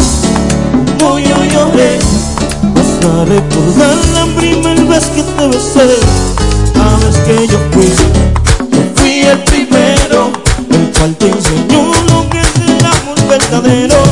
[0.99, 1.99] Como yo lloré
[2.73, 5.99] Vas a recordar la primera vez que te besé.
[6.73, 7.91] Sabes que yo fui,
[8.71, 10.31] yo fui el primero
[10.71, 14.02] El cual te enseñó lo que es el amor verdadero.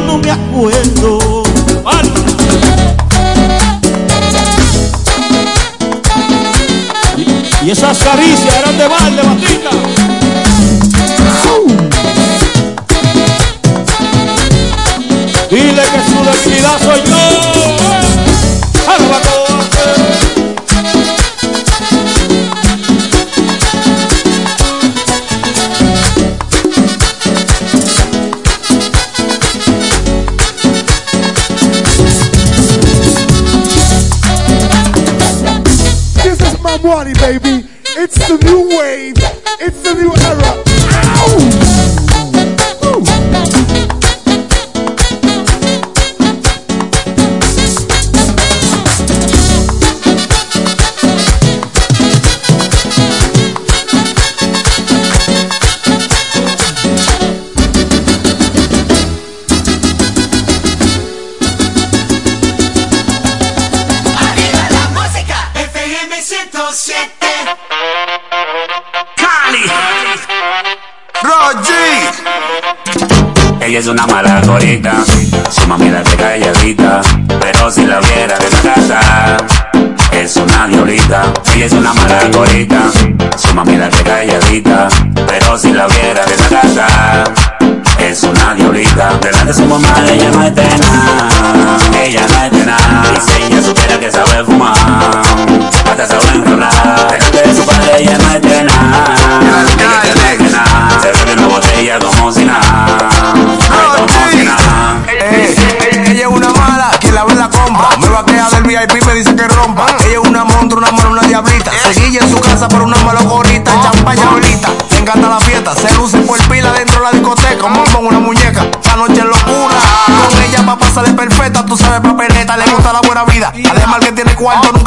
[0.00, 1.42] no me acuerdo.
[7.62, 9.99] Y esas caricias eran de balde, batita.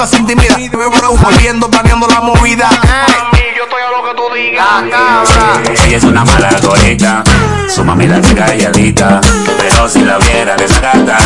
[0.03, 0.57] nunca se intimida.
[1.21, 2.69] Volviendo, planeando la movida.
[3.33, 4.65] Y yo estoy a lo que tú digas.
[4.89, 7.23] La sí, ella es una mala colita.
[7.69, 9.21] Su mami la calladita.
[9.57, 11.17] Pero si la viera desacata.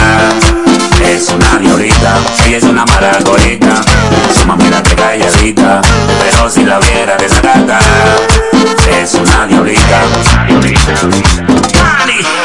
[1.04, 2.18] Es una diablita.
[2.44, 3.82] Sí, es una mala colita.
[4.38, 5.82] Su mami la calladita.
[6.20, 7.80] Pero si la viera desacata.
[8.90, 10.02] Es una diablita.
[10.49, 12.37] Una.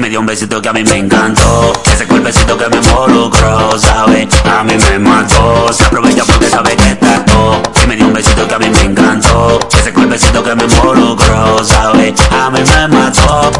[0.00, 1.72] me dio un besito que a mí me encantó.
[1.92, 6.90] Ese cuerpecito que me involucró, sabe A mí me mató, se aprovecha porque sabe que
[6.90, 7.60] está todo.
[7.84, 9.58] Y me dio un besito que a mí me encantó.
[9.78, 13.50] Ese cuerpecito que me involucró, sabe A mí me mató.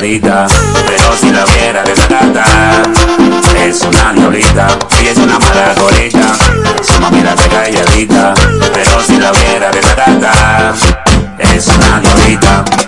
[0.00, 2.44] Pero si la viera desacata,
[3.66, 4.78] es una diablita.
[5.00, 6.36] Ella es una mala gorita,
[6.82, 8.34] su mami la calladita,
[8.72, 10.72] pero si la viera desacata,
[11.40, 12.87] es una diablita.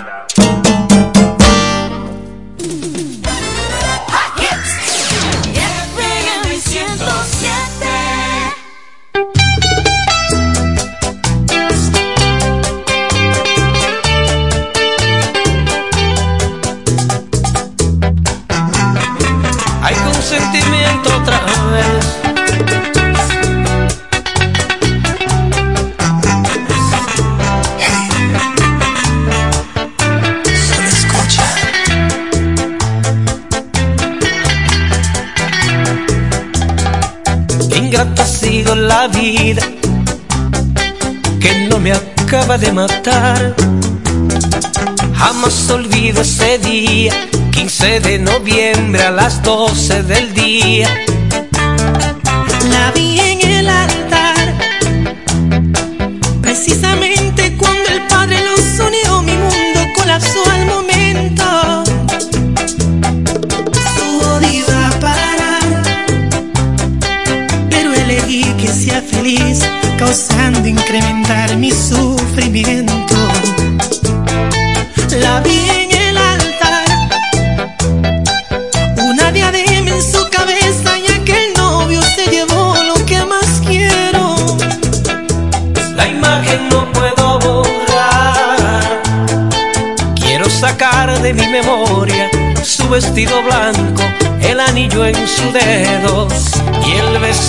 [47.81, 51.10] 15 de noviembre a las 12 del día.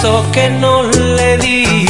[0.02, 1.81] Beso que no le di.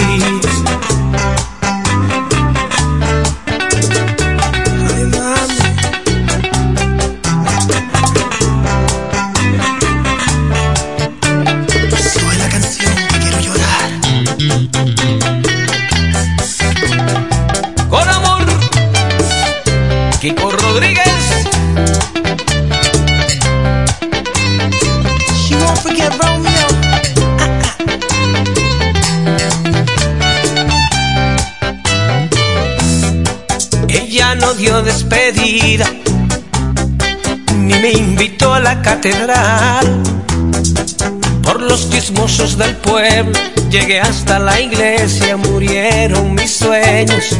[41.42, 43.32] Por los chismosos del pueblo,
[43.68, 47.36] llegué hasta la iglesia, murieron mis sueños.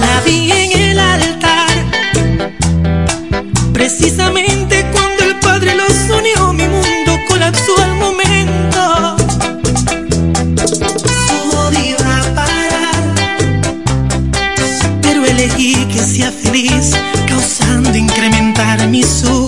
[0.00, 1.70] La vi en el altar,
[3.72, 9.16] precisamente cuando el Padre los unió, mi mundo colapsó al momento.
[11.06, 13.04] Su odio a parar,
[15.02, 16.96] pero elegí que sea feliz,
[17.28, 19.39] causando incrementar mi sufrimiento.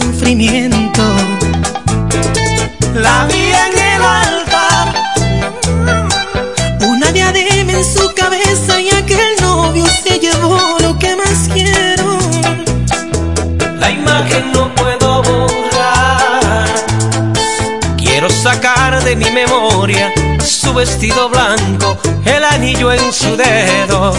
[19.12, 20.10] De mi memoria
[20.42, 24.14] su vestido blanco, el anillo en su dedo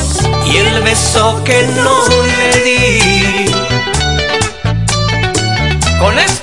[0.46, 1.96] y el beso que no
[2.38, 3.52] le di.
[6.00, 6.43] Con este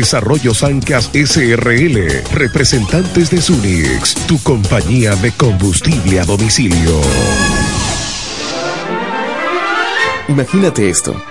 [0.00, 7.02] Desarrollo Sancas SRL, representantes de Sunix, tu compañía de combustible a domicilio.
[10.26, 11.22] Imagínate esto,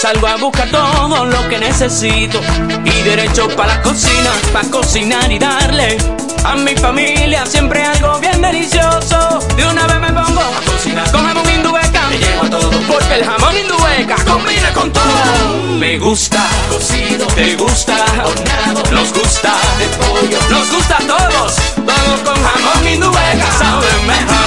[0.00, 2.40] salgo a buscar todo lo que necesito
[2.84, 5.96] y derecho para la cocina, para cocinar y darle
[6.44, 9.38] a mi familia siempre algo bien delicioso.
[9.56, 13.14] De una vez me pongo a cocinar con jamón indubeca, me llevo a todo porque
[13.14, 15.78] el jamón indubeca combina con todo.
[15.78, 21.56] Me gusta cocido, te gusta horneado, nos gusta de pollo, nos gusta a todos.
[21.76, 24.41] Vamos con jamón indubeca, sabe mejor.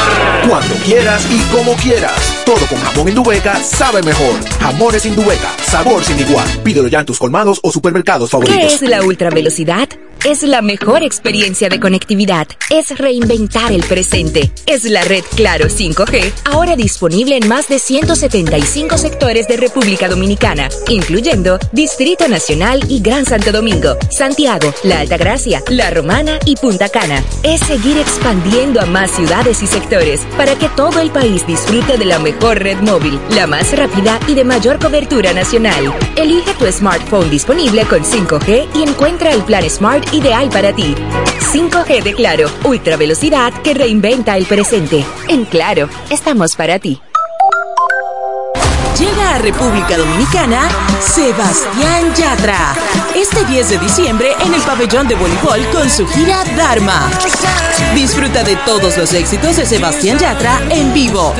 [0.47, 2.43] Cuando quieras y como quieras.
[2.45, 4.35] Todo con jamón Indubeca sabe mejor.
[4.59, 6.47] Jamones Indubeca, sabor sin igual.
[6.63, 8.73] Pídelo ya en tus colmados o supermercados ¿Qué favoritos.
[8.73, 9.89] es la ultravelocidad?
[10.23, 12.47] Es la mejor experiencia de conectividad.
[12.71, 14.51] Es reinventar el presente.
[14.65, 20.67] Es la red Claro 5G, ahora disponible en más de 175 sectores de República Dominicana,
[20.87, 27.23] incluyendo Distrito Nacional y Gran Santo Domingo, Santiago, La Altagracia, La Romana y Punta Cana.
[27.43, 29.94] Es seguir expandiendo a más ciudades y sectores
[30.37, 34.33] para que todo el país disfrute de la mejor red móvil, la más rápida y
[34.33, 35.93] de mayor cobertura nacional.
[36.17, 40.95] Elige tu smartphone disponible con 5G y encuentra el plan Smart ideal para ti.
[41.53, 45.05] 5G de Claro, ultra velocidad que reinventa el presente.
[45.29, 46.99] En Claro, estamos para ti.
[48.99, 50.69] Llega a República Dominicana
[51.01, 52.75] Sebastián Yatra.
[53.13, 57.09] Este 10 de diciembre en el pabellón de voleibol con su gira Dharma.
[58.15, 61.33] Disfruta de todos los éxitos de Sebastián Yatra en vivo.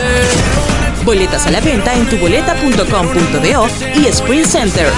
[1.05, 4.91] Boletas a la venta en tuboleta.com.do y Sprint Center.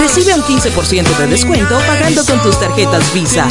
[0.00, 3.46] Recibe un 15% de descuento pagando con tus tarjetas Visa.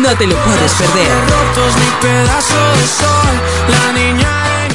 [0.00, 1.10] No te lo puedes perder.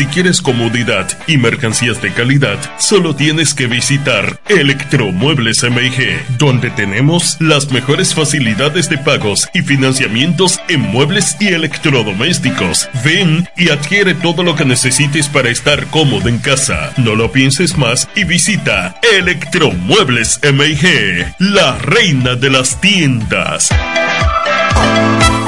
[0.00, 7.36] Si quieres comodidad y mercancías de calidad, solo tienes que visitar Electromuebles MIG, donde tenemos
[7.38, 12.88] las mejores facilidades de pagos y financiamientos en muebles y electrodomésticos.
[13.04, 16.94] Ven y adquiere todo lo que necesites para estar cómodo en casa.
[16.96, 23.68] No lo pienses más y visita Electromuebles MIG, la reina de las tiendas.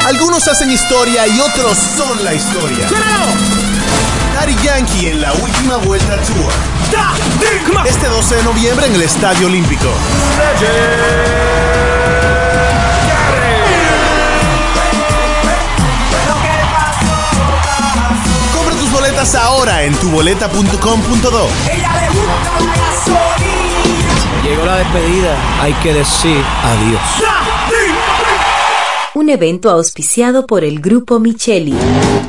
[0.04, 2.86] Algunos hacen historia y otros son la historia.
[4.42, 6.52] Daddy Yankee en la última vuelta tour.
[7.86, 9.86] Este 12 de noviembre en el Estadio Olímpico.
[18.52, 21.48] Compra tus boletas ahora en tuboleta.com.do.
[24.42, 27.41] Llegó la despedida, hay que decir adiós.
[29.14, 31.74] Un evento auspiciado por el Grupo Micheli.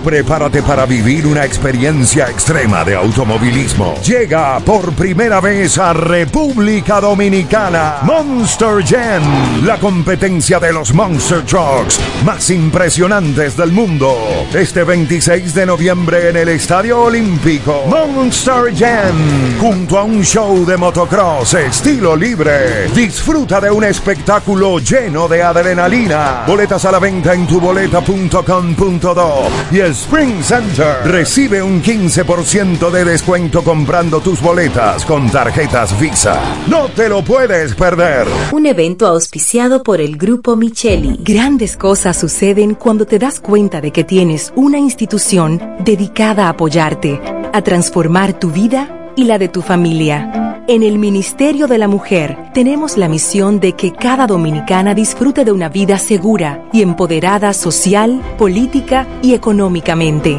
[0.04, 3.96] Prepárate para vivir una experiencia extrema de automovilismo.
[4.06, 12.02] Llega por primera vez a República Dominicana Monster Jam, la competencia de los Monster Trucks
[12.26, 14.18] más impresionantes del mundo.
[14.54, 17.86] Este 26 de noviembre en el Estadio Olímpico.
[17.88, 22.90] Monster Jam, junto a un show de motocross estilo libre.
[22.94, 26.44] Disfruta de un espectáculo lleno de adrenalina.
[26.46, 29.34] Boletas Boletas a la venta en tuboleta.com.do
[29.72, 31.06] y Spring Center.
[31.06, 36.42] Recibe un 15% de descuento comprando tus boletas con tarjetas Visa.
[36.68, 38.26] No te lo puedes perder.
[38.52, 41.20] Un evento auspiciado por el Grupo Micheli.
[41.20, 47.22] Grandes cosas suceden cuando te das cuenta de que tienes una institución dedicada a apoyarte,
[47.54, 50.56] a transformar tu vida y la de tu familia.
[50.68, 55.52] En el Ministerio de la Mujer tenemos la misión de que cada dominicana disfrute de
[55.52, 60.38] una vida segura y empoderada social, política y económicamente.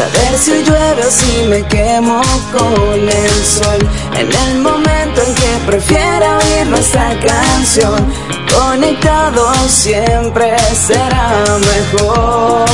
[0.00, 2.22] Saber si llueve o si me quemo
[2.52, 3.78] con el sol.
[4.16, 8.10] En el momento en que prefiera oír nuestra canción.
[8.50, 12.66] Conectados siempre será mejor.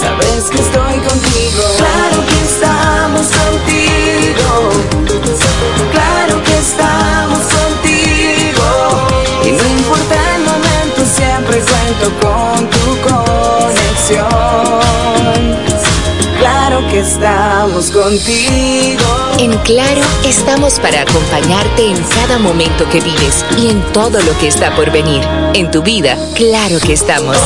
[0.00, 1.95] Sabes que estoy contigo.
[17.96, 19.00] Contigo.
[19.38, 24.48] En Claro, estamos para acompañarte en cada momento que vives y en todo lo que
[24.48, 25.22] está por venir.
[25.54, 27.36] En tu vida, claro que estamos.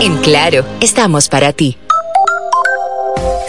[0.00, 1.76] En Claro, estamos para ti.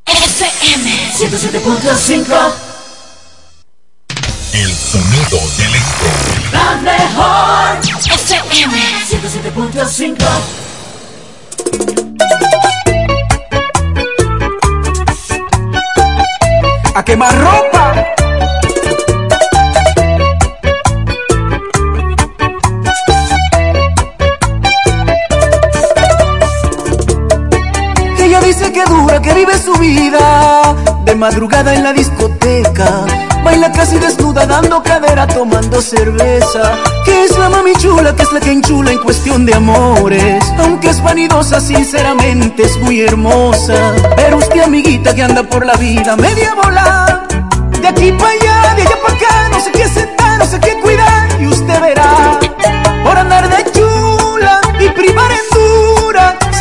[0.07, 2.53] FM 107.5
[4.53, 6.09] El sonido del electro.
[6.53, 8.77] La mejor FM
[9.09, 10.17] 107.5
[16.97, 17.95] a quemar ropa.
[28.19, 30.75] Ella dice que dura, que vive su vida
[31.05, 33.26] de madrugada en la discoteca.
[33.47, 36.77] Baila casi desnuda, dando cadera, tomando cerveza.
[37.05, 40.45] Que es la mami chula, que es la que enchula en cuestión de amores.
[40.59, 43.95] Aunque es vanidosa, sinceramente es muy hermosa.
[44.17, 47.25] Pero usted, amiguita, que anda por la vida media bola.
[47.81, 50.81] De aquí para allá, de allá para acá, no sé qué sentar, no sé qué
[50.81, 51.41] cuidar.
[51.41, 52.41] Y usted verá,
[53.05, 53.66] por andar de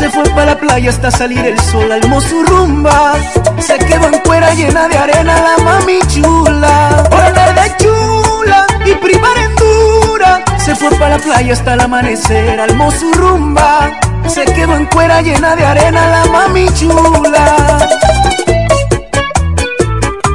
[0.06, 3.16] Se fue para la playa hasta salir el sol, almó su rumba.
[3.58, 7.08] Se quedó en cuera llena de arena la mami chula.
[7.10, 10.46] Por andar de chula y primar en dura.
[10.64, 14.00] Se fue para la playa hasta el amanecer, almó su rumba.
[14.28, 17.90] Se quedó en cuera llena de arena la mami chula.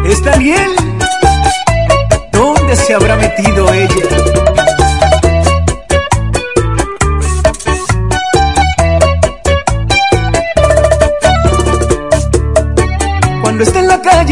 [0.04, 0.68] ¿Está bien?
[2.32, 4.79] ¿Dónde se habrá metido ella?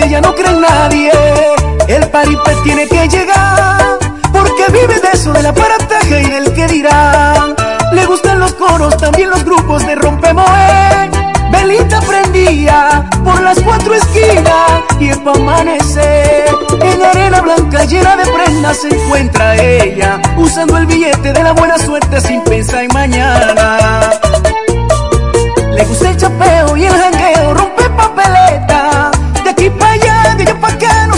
[0.06, 1.12] La no cree en nadie.
[1.88, 3.98] El paripé tiene que llegar.
[4.32, 7.54] Porque vive de eso, del aparataje y del que dirán.
[7.92, 11.10] Le gustan los coros, también los grupos de rompemoe.
[11.50, 16.48] Velita prendía por las cuatro esquinas y es pa' amanecer.
[16.80, 21.78] En arena blanca llena de prendas se encuentra ella, usando el billete de la buena
[21.78, 24.10] suerte sin pensar en mañana.
[25.74, 28.77] Le gusta el chapeo y el jangueo, rompe papeleta.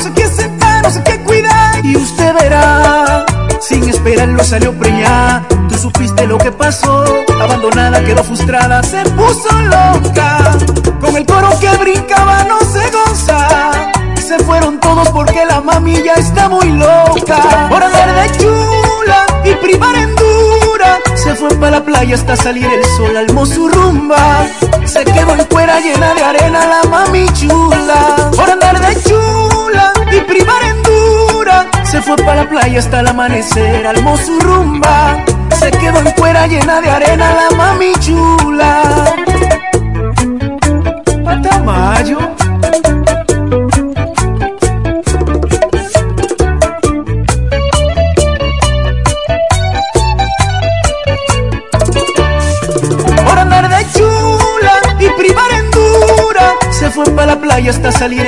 [0.01, 1.85] Sé qué sentar, no sé qué cuidar.
[1.85, 3.25] Y usted verá,
[3.61, 5.45] sin esperarlo salió preñada.
[5.69, 7.05] Tú supiste lo que pasó.
[7.41, 10.57] Abandonada, quedó frustrada, se puso loca.
[11.01, 13.71] Con el coro que brincaba no se goza.
[14.17, 17.69] Se fueron todos porque la mami ya está muy loca.
[17.69, 20.99] Por andar de chula y primar en dura.
[21.15, 24.47] Se fue para la playa hasta salir el sol, almó su rumba.
[24.85, 28.31] Se quedó en cuera llena de arena la mami chula.
[28.37, 29.50] Por andar de chula
[30.13, 31.67] y primar en dura.
[31.85, 35.17] Se fue para la playa hasta el amanecer, almó su rumba.
[35.59, 39.15] Se quedó en cuera llena de arena la mami chula.
[41.25, 42.19] Patamayo.
[53.27, 56.55] Por andar de chula y privar en dura.
[56.71, 58.27] Se fue para la playa hasta salir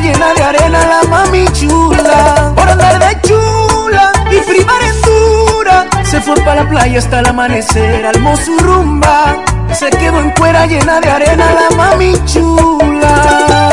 [0.00, 2.52] llena de arena la mami chula.
[2.56, 5.86] Por andar de chula y privar en dura.
[6.04, 9.36] Se fue para la playa hasta el amanecer, almó su rumba.
[9.72, 13.63] Se quedó en cuera llena de arena la mami chula.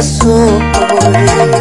[0.00, 1.59] Nada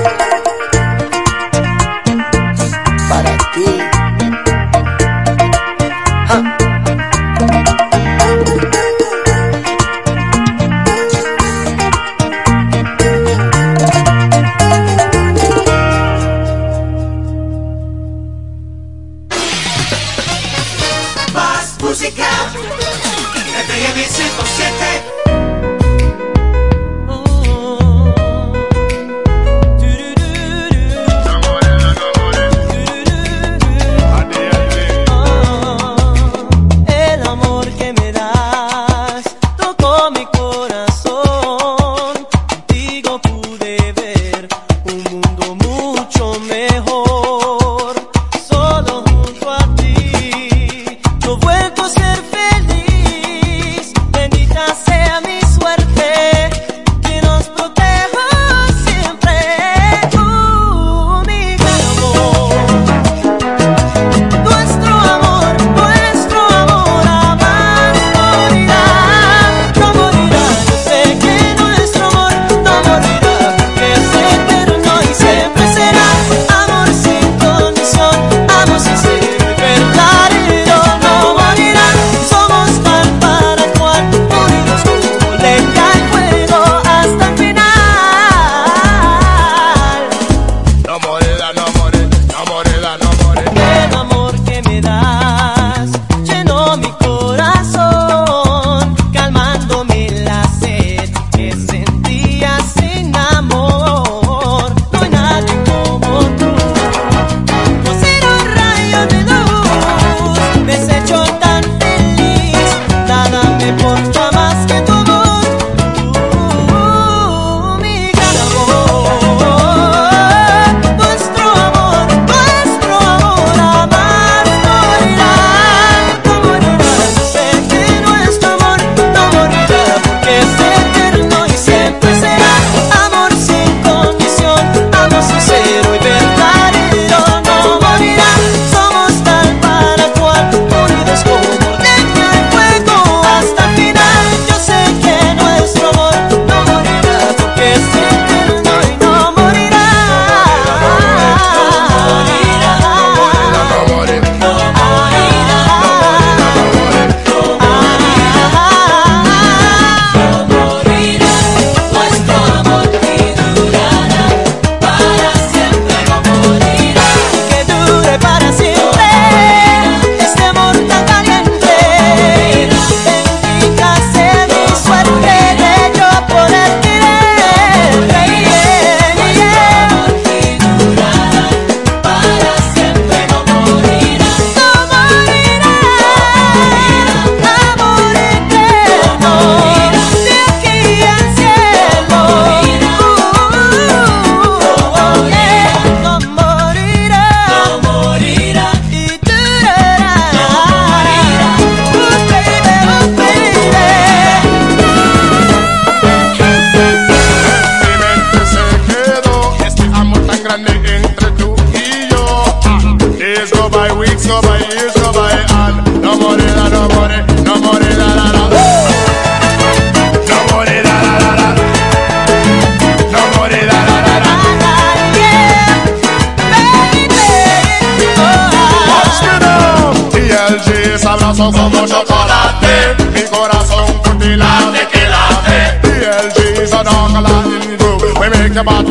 [238.49, 238.89] make the body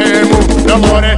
[0.66, 1.17] the money.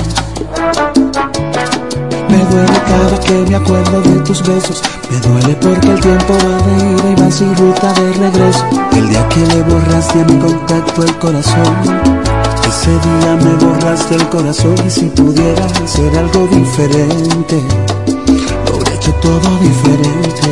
[2.31, 4.81] Me duele cada que me acuerdo de tus besos.
[5.09, 8.65] Me duele porque el tiempo va de ida y va sin ruta de regreso.
[8.93, 11.75] El día que le borraste a mi contacto el corazón.
[12.69, 17.61] Ese día me borraste el corazón y si pudiera hacer algo diferente,
[18.65, 20.47] lo hubiera hecho todo diferente.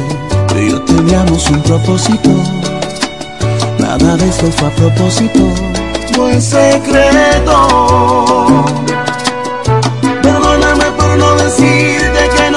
[0.62, 2.30] Y yo teníamos un propósito.
[3.80, 5.40] Nada de esto fue a propósito.
[6.18, 7.56] No es secreto.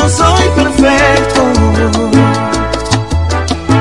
[0.03, 1.43] No soy perfecto.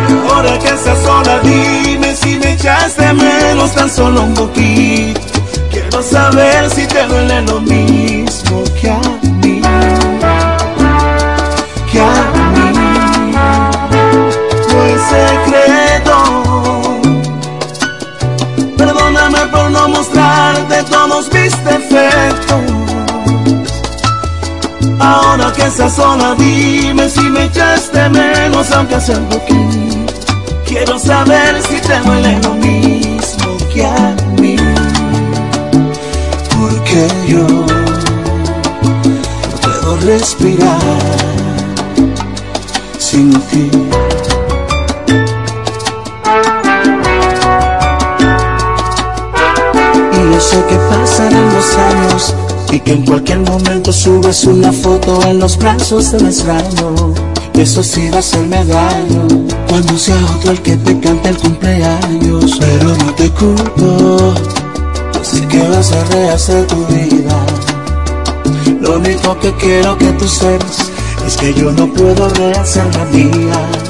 [0.10, 5.20] Y ahora que estás sola, dime si me echaste menos tan solo un poquito.
[5.72, 9.00] Quiero saber si te duele lo mismo que a
[9.42, 9.62] mí.
[11.92, 12.72] Que a mí.
[14.70, 16.16] No es secreto.
[18.78, 22.81] Perdóname por no mostrarte todos mis defectos.
[25.02, 30.14] Ahora que estás sola, dime si me echaste menos, aunque sea un poquito.
[30.64, 34.56] Quiero saber si te duele lo mismo que a mí.
[36.56, 37.66] Porque yo no
[39.64, 40.80] puedo respirar
[43.00, 43.72] sin ti.
[50.14, 52.36] Y yo sé que pasarán los años
[52.72, 57.14] y que en cualquier momento subes una foto en los brazos del extraño.
[57.54, 59.28] Eso sí va a hacerme daño
[59.68, 62.58] cuando sea otro el que te cante el cumpleaños.
[62.60, 64.34] Pero no te culpo,
[65.20, 67.46] así que vas a rehacer tu vida.
[68.80, 70.92] Lo único que quiero que tú sepas
[71.28, 73.81] es que yo no puedo rehacer la mía.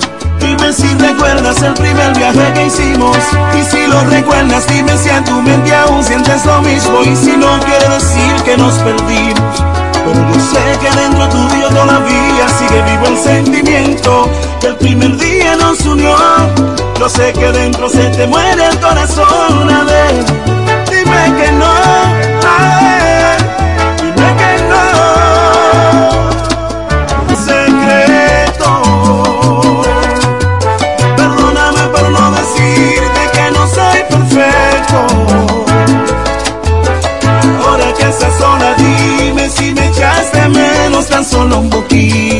[0.71, 3.17] Si recuerdas el primer viaje que hicimos.
[3.59, 7.01] Y si lo recuerdas dime si en tu mente aún sientes lo mismo.
[7.03, 9.63] Y si no quiere decir que nos perdimos.
[10.05, 14.27] Pero yo sé que dentro tuyo todavía sigue vivo el sentimiento
[14.59, 16.15] Que el primer día nos unió.
[16.97, 19.69] Yo sé que dentro se te muere el corazón.
[19.69, 20.23] A ver,
[20.89, 21.70] dime que no
[41.91, 42.30] solo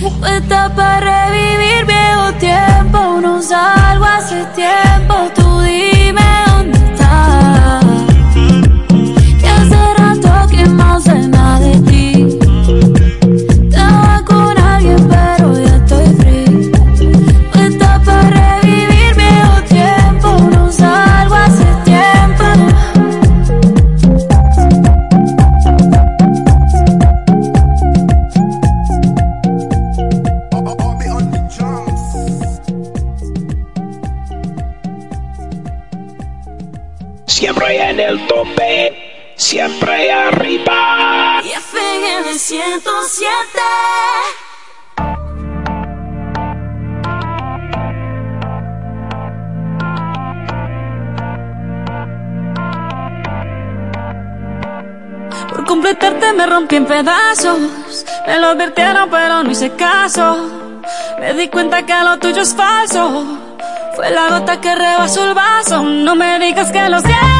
[0.00, 3.20] Puesta para revivir viejo tiempo.
[3.20, 5.14] No salgo hace tiempo.
[5.34, 5.99] Tú dime
[40.40, 41.40] arriba.
[41.44, 43.60] Y FM 107.
[55.48, 57.58] Por completarte me rompí en pedazos.
[58.26, 60.48] Me lo advirtieron, pero no hice caso.
[61.18, 63.24] Me di cuenta que lo tuyo es falso.
[63.94, 65.82] Fue la gota que rebasó el vaso.
[65.82, 67.39] No me digas que lo sientes.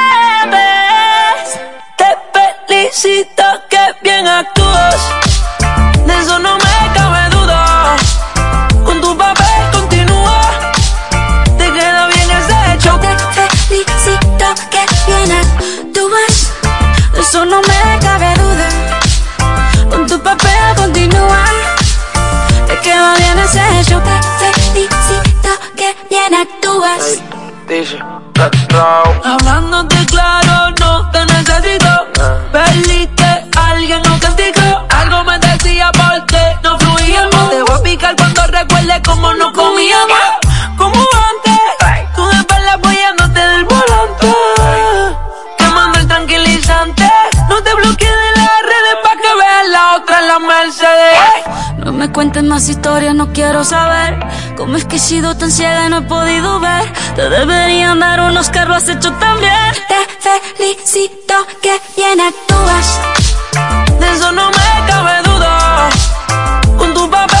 [1.97, 2.17] Te
[2.67, 4.95] felicito que bien actúas.
[6.05, 6.70] De eso no me
[27.71, 27.97] Dice,
[29.23, 32.05] Hablándote claro, no te necesito.
[32.51, 33.00] Perdiste, alguien
[52.01, 54.17] me cuentes más historias, no quiero saber
[54.57, 56.91] Cómo es que he sido tan ciega y no he podido ver.
[57.15, 62.99] Te deberían dar unos Oscar, lo has hecho tan bien Te felicito que bien actúas.
[63.99, 65.89] De eso no me cabe duda.
[66.75, 67.40] Con tu papel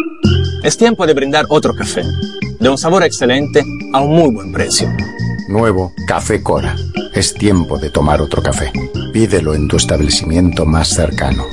[0.63, 2.03] Es tiempo de brindar otro café,
[2.59, 4.87] de un sabor excelente a un muy buen precio.
[5.47, 6.75] Nuevo Café Cora.
[7.13, 8.71] Es tiempo de tomar otro café.
[9.11, 11.43] Pídelo en tu establecimiento más cercano.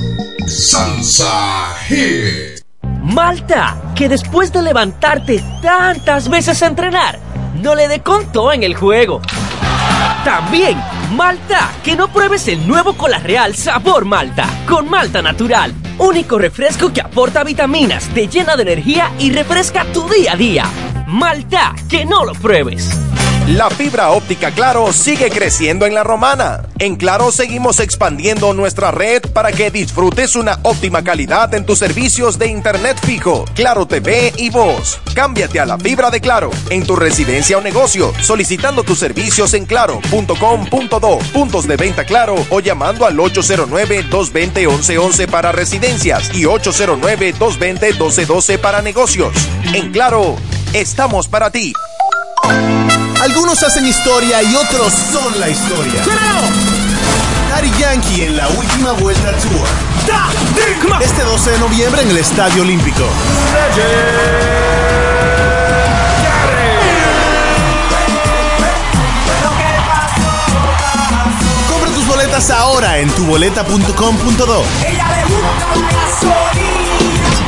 [0.47, 2.63] Salsa Hit.
[3.03, 7.19] Malta, que después de levantarte tantas veces a entrenar,
[7.61, 9.21] no le dé conto en el juego.
[10.23, 10.77] También,
[11.15, 15.73] Malta, que no pruebes el nuevo Cola Real Sabor Malta, con Malta Natural.
[15.99, 20.63] Único refresco que aporta vitaminas, te llena de energía y refresca tu día a día.
[21.07, 22.89] Malta, que no lo pruebes.
[23.55, 26.67] La fibra óptica Claro sigue creciendo en la romana.
[26.77, 32.37] En Claro seguimos expandiendo nuestra red para que disfrutes una óptima calidad en tus servicios
[32.37, 35.01] de internet fijo, Claro TV y voz.
[35.15, 39.65] Cámbiate a la fibra de Claro en tu residencia o negocio, solicitando tus servicios en
[39.65, 49.33] claro.com.do, puntos de venta Claro o llamando al 809-220-1111 para residencias y 809-220-1212 para negocios.
[49.73, 50.35] En Claro,
[50.71, 51.73] estamos para ti.
[53.21, 56.01] Algunos hacen historia y otros son la historia.
[57.49, 59.67] Daddy Yankee en la última vuelta tour.
[61.01, 63.03] Este 12 de noviembre en el Estadio Olímpico.
[71.69, 74.63] Compra tus boletas ahora en tuboleta.com.do.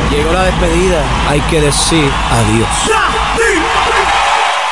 [0.10, 1.04] Llegó la despedida.
[1.30, 2.68] Hay que decir adiós.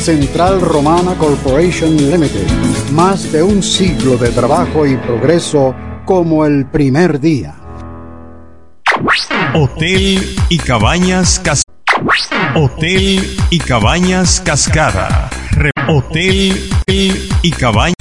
[0.00, 2.48] Central Romana Corporation Limited.
[2.92, 5.74] Más de un siglo de trabajo y progreso
[6.06, 7.54] como el primer día.
[9.54, 11.62] Hotel y Cabañas Cas
[12.54, 15.28] Hotel y Cabañas Cascada.
[15.86, 17.94] Hotel y Cabañas